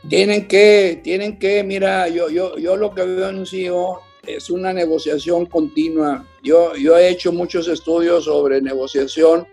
[0.08, 4.50] Tienen que, tienen que, mira, yo, yo, yo lo que veo en un CEO es
[4.50, 6.26] una negociación continua.
[6.42, 9.46] Yo, yo he hecho muchos estudios sobre negociación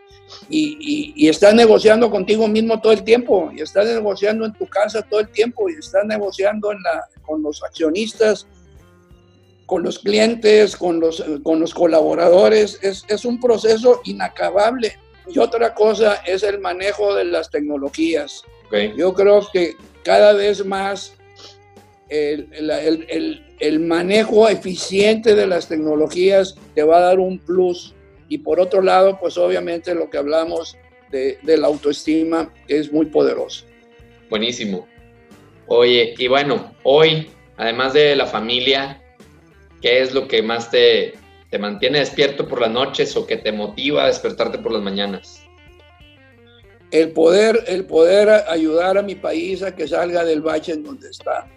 [0.50, 5.02] y, y, estás negociando contigo mismo todo el tiempo, y estás negociando en tu casa
[5.02, 8.48] todo el tiempo, y estás negociando en la, con los accionistas,
[9.66, 12.78] con los clientes, con los, con los colaboradores.
[12.82, 14.98] Es, es un proceso inacabable.
[15.28, 18.44] Y otra cosa es el manejo de las tecnologías.
[18.98, 21.14] Yo creo que cada vez más
[22.10, 22.50] el,
[23.60, 27.94] el, manejo eficiente de las tecnologías te va a dar un plus.
[28.32, 30.78] Y por otro lado, pues obviamente lo que hablamos
[31.12, 33.66] de, de la autoestima es muy poderoso.
[34.30, 34.88] Buenísimo.
[35.68, 39.02] Oye, y bueno, hoy, además de la familia,
[39.82, 41.14] ¿qué es lo que más te,
[41.50, 45.46] te mantiene despierto por las noches o que te motiva a despertarte por las mañanas?
[46.92, 51.10] el poder, el poder ayudar a mi país a que salga del bache en donde
[51.10, 51.48] está.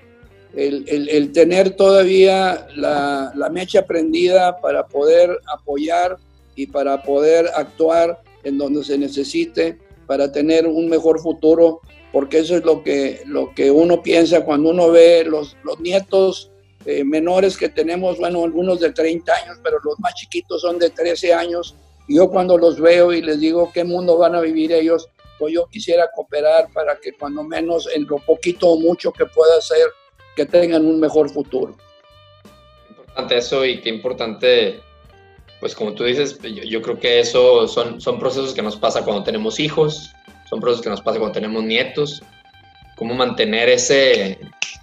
[0.55, 6.17] El, el, tener todavía la, la, mecha prendida para poder apoyar
[6.57, 11.81] y para poder actuar en donde se necesite para tener un mejor futuro,
[12.13, 16.51] porque eso es lo que, lo que uno piensa cuando uno ve los, los nietos
[16.87, 20.91] eh, menores que tenemos, bueno, algunos de 30 años, pero los más chiquitos son de
[20.91, 21.75] 13 años.
[22.07, 25.55] Y yo cuando los veo y les digo qué mundo van a vivir ellos, pues
[25.55, 29.89] yo quisiera cooperar para que cuando menos en lo poquito o mucho que pueda hacer,
[30.37, 31.75] que tengan un mejor futuro.
[32.91, 34.81] Importante eso y qué importante,
[35.65, 39.23] pues como tú dices, yo, creo que eso son, son procesos que nos pasa cuando
[39.23, 40.13] tenemos hijos,
[40.47, 42.23] son procesos que nos pasa cuando tenemos nietos,
[42.97, 44.39] cómo mantener ese,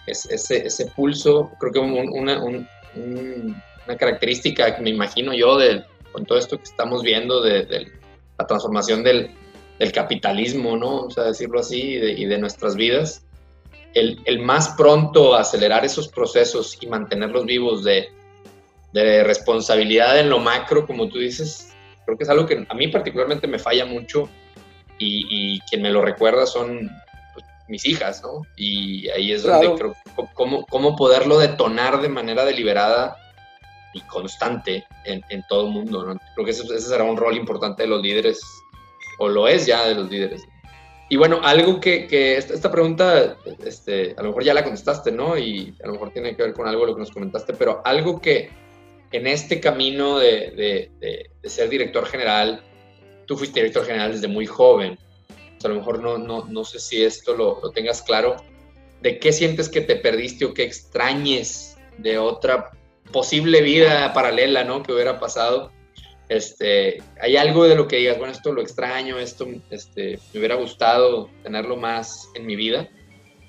[0.08, 6.40] ese, ese pulso, creo que una, una característica que me imagino yo de, con todo
[6.40, 7.92] esto que estamos viendo de, de
[8.40, 9.30] la transformación del,
[9.78, 11.02] del capitalismo, ¿no?
[11.02, 13.24] O sea, decirlo así, y de, nuestras vidas,
[13.94, 18.10] el, el, más pronto acelerar esos procesos y mantenerlos vivos de,
[18.94, 21.74] de, responsabilidad en lo macro, como tú dices,
[22.06, 24.30] creo que es algo que a mí particularmente me falla mucho
[24.98, 26.90] y, y quien me lo recuerda son
[27.34, 28.44] pues, mis hijas, ¿no?
[28.56, 29.96] Y ahí es donde creo
[30.34, 33.18] cómo, cómo poderlo detonar de manera deliberada
[33.94, 36.20] y constante en, en todo el mundo, ¿no?
[36.36, 38.42] Creo que ese, ese será un rol importante de los líderes
[39.20, 40.44] o lo es ya de los líderes.
[41.12, 43.36] Y bueno, algo que, que esta, pregunta,
[43.66, 45.38] este, a lo mejor ya la contestaste, ¿no?
[45.38, 47.82] Y a lo mejor tiene que ver con algo de lo que nos comentaste, pero
[47.84, 48.50] algo que
[49.12, 50.90] en este camino de,
[51.44, 52.64] ser director general,
[53.26, 54.98] tú fuiste director general desde muy joven,
[55.64, 58.38] o a lo mejor no, no, no sé si esto lo, tengas claro,
[59.02, 62.72] ¿de qué sientes que te perdiste o que extrañes de otra
[63.12, 64.82] posible vida paralela, ¿no?
[64.84, 65.72] Que hubiera pasado
[66.32, 70.56] este, ¿Hay algo de lo que digas, bueno, esto lo extraño, esto este, me hubiera
[70.56, 72.88] gustado tenerlo más en mi vida?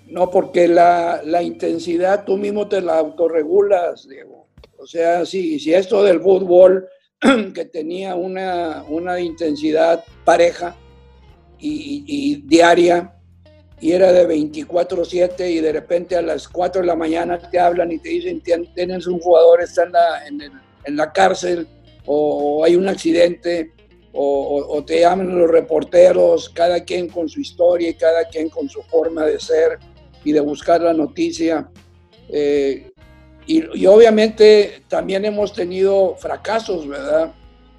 [0.08, 4.41] No, porque la, la intensidad tú mismo te la autorregulas, Diego.
[4.78, 6.88] O sea, si, si esto del fútbol,
[7.54, 10.76] que tenía una, una intensidad pareja
[11.58, 13.14] y, diaria,
[13.80, 17.92] y era de 24-7 y de repente a las 4 de la mañana te hablan
[17.92, 20.26] y te dicen, tienes un jugador, está en la,
[20.84, 21.68] en la cárcel,
[22.06, 23.72] o hay un accidente,
[24.12, 28.82] o, te llaman los reporteros, cada quien con su historia y cada quien con su
[28.82, 29.78] forma de ser
[30.24, 31.70] y de buscar la noticia.
[32.28, 32.91] Eh,
[33.46, 37.32] y, obviamente también hemos tenido fracasos, ¿verdad?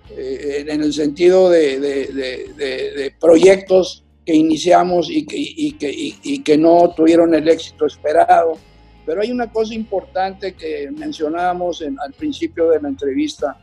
[0.10, 7.48] Eh, en el sentido de, proyectos que iniciamos y que, y que, no tuvieron el
[7.48, 8.58] éxito esperado.
[9.06, 13.58] Pero hay una cosa importante que mencionábamos al principio de la entrevista,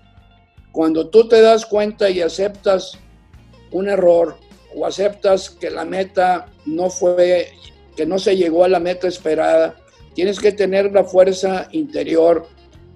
[0.72, 2.98] cuando tú te das cuenta y aceptas
[3.70, 4.36] un error
[4.74, 7.48] o aceptas que la meta no fue,
[7.96, 9.76] que no se llegó a la meta esperada,
[10.20, 12.46] tienes que tener la fuerza interior,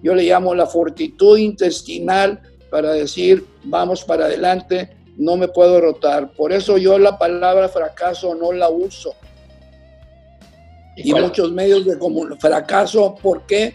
[0.02, 2.38] yo le llamo la fortitud intestinal
[2.70, 6.34] para decir, vamos para adelante, no me puedo rotar.
[6.34, 9.14] Por eso yo la palabra fracaso no la uso.
[10.98, 13.74] Y, muchos medios de comunicación, fracaso, ¿por qué?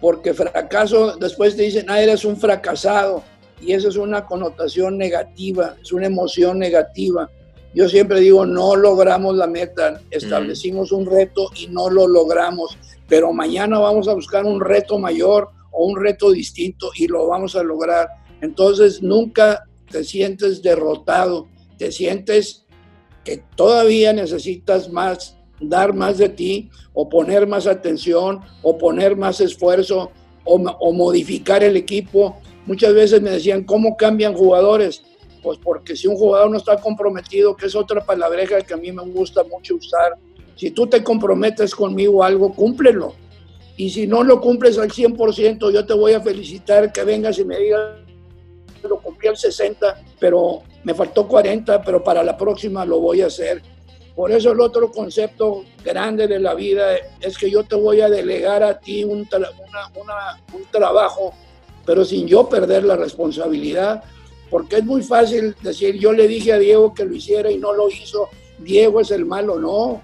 [0.00, 3.22] Porque fracaso, después te dicen, ah, eres un fracasado
[3.60, 7.30] y eso es una connotación negativa, es una emoción negativa.
[7.74, 12.76] Yo siempre digo, no logramos la meta, establecimos un reto y no lo logramos,
[13.08, 17.54] pero mañana vamos a buscar un reto mayor o un reto distinto y lo vamos
[17.54, 18.08] a lograr.
[18.40, 21.48] Entonces nunca te sientes derrotado,
[21.78, 22.66] te sientes
[23.24, 29.40] que todavía necesitas más, dar más de ti o poner más atención o poner más
[29.40, 30.10] esfuerzo
[30.44, 35.02] o, o modificar el equipo Muchas veces me decían, ¿cómo cambian jugadores?
[35.42, 38.92] Pues porque si un jugador no está comprometido, que es otra palabreja que a mí
[38.92, 40.16] me gusta mucho usar,
[40.56, 43.14] si tú te comprometes conmigo algo, cúmplelo.
[43.76, 47.44] Y si no lo cumples al 100%, yo te voy a felicitar que vengas y
[47.44, 47.96] me digas,
[48.82, 53.26] lo cumplí al 60, pero me faltó 40, pero para la próxima lo voy a
[53.26, 53.62] hacer.
[54.14, 58.10] Por eso el otro concepto grande de la vida es que yo te voy a
[58.10, 61.32] delegar a ti un, un trabajo
[61.84, 64.04] pero sin yo perder la responsabilidad,
[64.50, 67.72] porque es muy fácil decir, yo le dije a Diego que lo hiciera y no
[67.72, 68.28] lo hizo,
[68.58, 70.02] Diego es el malo, no.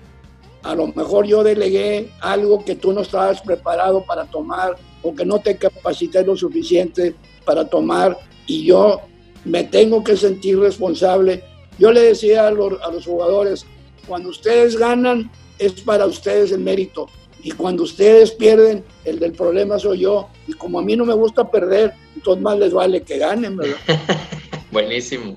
[0.63, 5.25] A lo mejor yo delegué algo que tú no estabas preparado para tomar o que
[5.25, 8.17] no te capacité lo suficiente para tomar
[8.47, 9.01] y yo
[9.45, 11.43] me tengo que sentir responsable.
[11.79, 13.67] Yo le decía a los, jugadores,
[14.07, 17.09] cuando ustedes ganan es para ustedes el mérito,
[17.47, 20.29] y cuando ustedes pierden, el del problema soy yo.
[20.49, 23.77] Y como a mí no me gusta perder, entonces más les vale que ganen, ¿verdad?
[24.73, 25.37] buenísimo,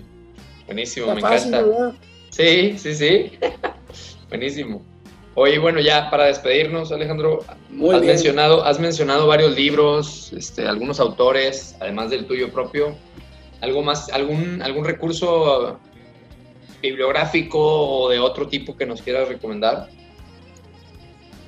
[0.65, 1.63] buenísimo, me encanta.
[2.31, 3.31] Sí, sí, sí.
[4.29, 4.81] Buenísimo.
[5.35, 7.45] Oye, bueno, ya para despedirnos, Alejandro,
[7.93, 12.95] has, mencionado, has mencionado varios libros, este, algunos autores, además del tuyo propio.
[13.61, 15.79] ¿Algo más, algún, algún recurso
[16.81, 19.89] bibliográfico o de otro tipo que nos quieras recomendar?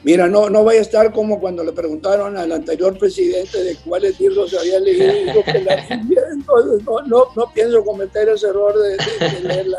[0.04, 4.20] Mira, no, no vaya a estar como cuando le preguntaron al anterior presidente de cuáles
[4.20, 5.44] libros había leído.
[5.46, 8.98] Entonces, no, no, no, pienso cometer ese error de,
[9.44, 9.78] leerla.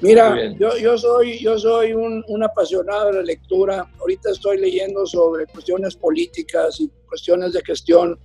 [0.00, 3.86] Mira, yo, yo, soy, yo soy un, un, apasionado de la lectura.
[4.00, 8.18] Ahorita estoy leyendo sobre cuestiones políticas y cuestiones de gestión,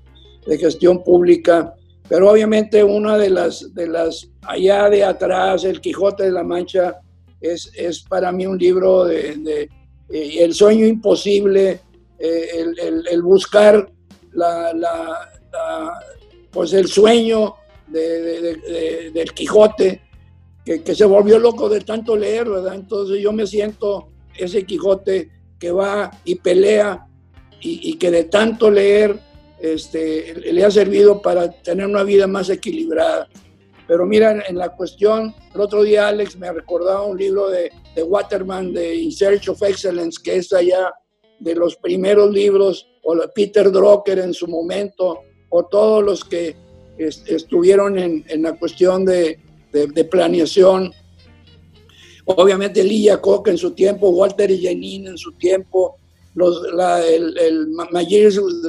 [0.48, 1.76] de gestión pública.
[2.08, 7.02] Pero obviamente una de las, de las allá de atrás, El Quijote de la Mancha,
[7.42, 9.68] es, es para mí un libro de
[10.14, 11.80] eh, el sueño imposible,
[12.20, 12.66] eh,
[13.10, 13.92] el, buscar
[14.32, 14.72] la,
[16.52, 17.56] pues el sueño
[17.88, 20.02] del Quijote,
[20.64, 22.76] que, se volvió loco de tanto leer, ¿verdad?
[22.76, 27.08] Entonces yo me siento ese Quijote que va y pelea
[27.60, 29.18] y, que de tanto leer
[29.60, 33.28] este, le ha servido para tener una vida más equilibrada.
[33.88, 38.04] Pero mira, en la cuestión, el otro día Alex me recordaba un libro de, de
[38.04, 40.94] Waterman, de In Search of Excellence, que es allá
[41.40, 45.20] de los primeros libros, o Peter Drucker en su momento,
[45.50, 46.56] o todos los que
[46.98, 49.40] estuvieron en, en, la cuestión de,
[49.72, 50.92] de, planeación.
[52.26, 55.98] Obviamente Lee Iacocca en su tiempo, Walter Jenin en su tiempo,
[56.36, 57.68] los, la, el, el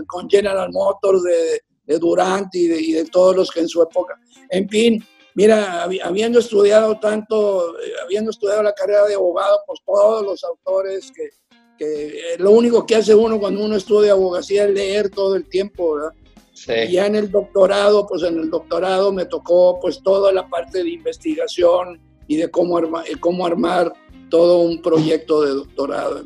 [0.07, 3.83] con General Motors de, de Durant y de, y de todos los que en su
[3.83, 4.19] época
[4.51, 5.05] en fin,
[5.35, 11.13] mira, habiendo estudiado tanto, eh, habiendo estudiado la carrera de abogado, pues todos los autores
[11.13, 11.31] que,
[11.79, 15.95] que lo único que hace uno cuando uno estudia abogacía es leer todo el tiempo,
[15.95, 16.13] ¿verdad?
[16.53, 16.73] Sí.
[16.89, 20.83] Y ya en el doctorado, pues en el doctorado me tocó pues toda la parte
[20.85, 22.81] de investigación y de cómo,
[23.21, 23.93] cómo armar
[24.31, 26.23] todo un proyecto de doctorado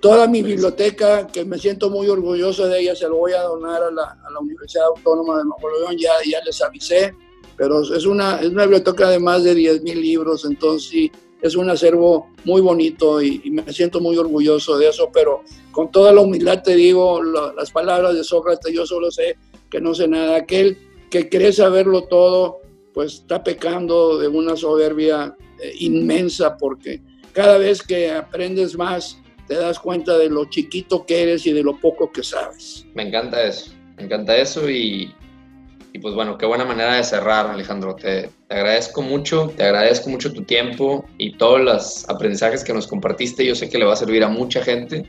[0.00, 3.82] toda mi biblioteca, que me siento muy orgulloso de ella, se lo voy a donar
[3.82, 7.14] a la, a la Universidad Autónoma de Nuevo León, ya, ya les avisé,
[7.60, 11.68] pero es una, es una biblioteca de más de 10.000 libros, entonces sí, es un
[11.68, 16.62] acervo muy bonito y, me siento muy orgulloso de eso, pero con toda la humildad
[16.62, 19.36] te digo las palabras de Sócrates, yo solo sé
[19.70, 20.78] que no sé nada, aquel
[21.10, 22.60] que cree saberlo todo,
[22.94, 27.02] pues está pecando de una soberbia eh, inmensa porque
[27.34, 31.62] cada vez que aprendes más, te das cuenta de lo chiquito que eres y de
[31.62, 32.86] lo poco que sabes.
[32.94, 35.12] Me encanta eso, me encanta eso y,
[35.92, 37.96] y pues bueno, qué buena manera de cerrar, Alejandro.
[37.96, 42.86] Te, te, agradezco mucho, te agradezco mucho tu tiempo y todos los aprendizajes que nos
[42.86, 43.44] compartiste.
[43.44, 45.04] Yo sé que le va a servir a mucha gente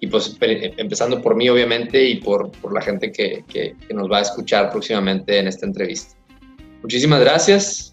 [0.00, 4.18] y pues empezando por mí obviamente y por, por la gente que, que, nos va
[4.18, 6.16] a escuchar próximamente en esta entrevista.
[6.82, 7.92] Muchísimas gracias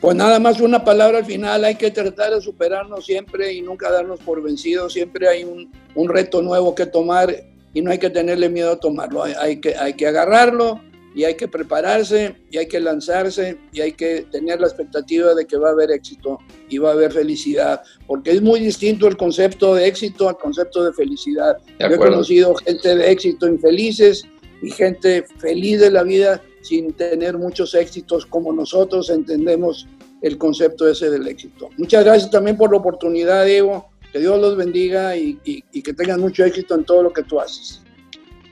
[0.00, 3.90] pues nada más una palabra al final, hay que tratar de superarnos siempre y nunca
[3.90, 7.34] darnos por vencidos, siempre hay un, un reto nuevo que tomar
[7.74, 10.80] y no hay que tenerle miedo a tomarlo, hay, que, hay que agarrarlo
[11.14, 15.46] y hay que prepararse y hay que lanzarse y hay que tener la expectativa de
[15.46, 16.38] que va a haber éxito
[16.68, 20.84] y va a haber felicidad, porque es muy distinto el concepto de éxito al concepto
[20.84, 21.56] de felicidad.
[21.78, 24.24] Yo he conocido gente de éxito infelices
[24.62, 29.86] y gente feliz de la vida sin tener muchos éxitos como nosotros entendemos
[30.22, 31.70] el concepto ese del éxito.
[31.76, 33.87] Muchas gracias también por la oportunidad, Diego.
[34.12, 35.36] Que Dios los bendiga y,
[35.82, 37.82] que tengan mucho éxito en todo lo que tú haces.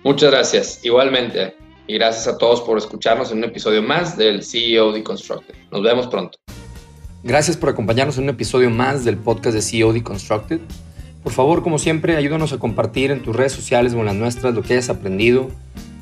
[0.05, 1.55] Muchas gracias, igualmente.
[1.87, 5.55] Y gracias a todos por escucharnos en un episodio más del CEO Deconstructed.
[5.71, 6.39] Nos vemos pronto.
[7.23, 10.61] Gracias por acompañarnos en un episodio más del podcast de CEO Deconstructed.
[11.23, 14.55] Por favor, como siempre, ayúdanos a compartir en tus redes sociales o en las nuestras
[14.55, 15.51] lo que hayas aprendido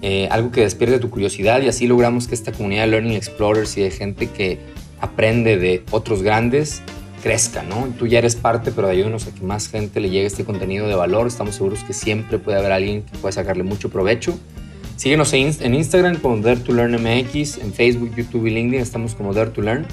[0.06, 3.74] eh, algo que despierte tu curiosidad y así logramos que esta comunidad de Learning Explorers
[3.78, 4.58] y de gente que
[5.00, 6.82] aprende de otros grandes
[7.24, 7.88] crezca, ¿no?
[7.98, 10.94] Tú ya eres parte, pero ayúdanos a que más gente le llegue este contenido de
[10.94, 11.26] valor.
[11.26, 14.38] Estamos seguros que siempre puede haber alguien que pueda sacarle mucho provecho.
[14.96, 19.32] Síguenos en Instagram como Dare to Learn MX, en Facebook, YouTube y LinkedIn estamos como
[19.32, 19.86] Dare to Learn.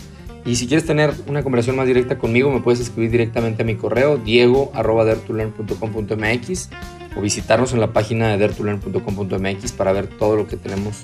[0.46, 3.76] Y si quieres tener una conversación más directa conmigo, me puedes escribir directamente a mi
[3.76, 6.70] correo diego.dertulearn.com.mx
[7.16, 10.98] o visitarnos en la página de dertulearn.com.mx para ver todo lo que tenemos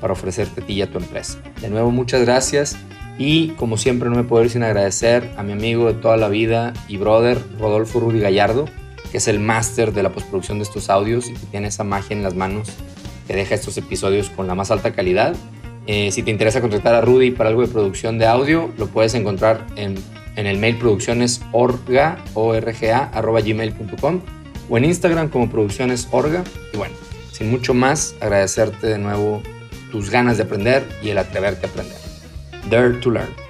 [0.00, 1.38] para ofrecerte a ti y a tu empresa.
[1.60, 2.78] De nuevo, muchas gracias
[3.18, 6.28] y como siempre no me puedo ir sin agradecer a mi amigo de toda la
[6.28, 8.66] vida y brother Rodolfo Rudy Gallardo,
[9.10, 12.16] que es el máster de la postproducción de estos audios y que tiene esa magia
[12.16, 12.68] en las manos
[13.26, 15.34] que deja estos episodios con la más alta calidad
[15.86, 19.14] eh, si te interesa contratar a Rudy para algo de producción de audio, lo puedes
[19.14, 19.96] encontrar en,
[20.36, 22.18] el mail producciones orga,
[23.12, 24.20] arroba gmail.com
[24.70, 26.42] o en Instagram como producciones orga.
[26.72, 26.94] Y bueno,
[27.32, 29.42] sin mucho más, agradecerte de nuevo
[29.92, 32.03] tus ganas de aprender y el atreverte a aprender.
[32.68, 33.43] Dare to learn.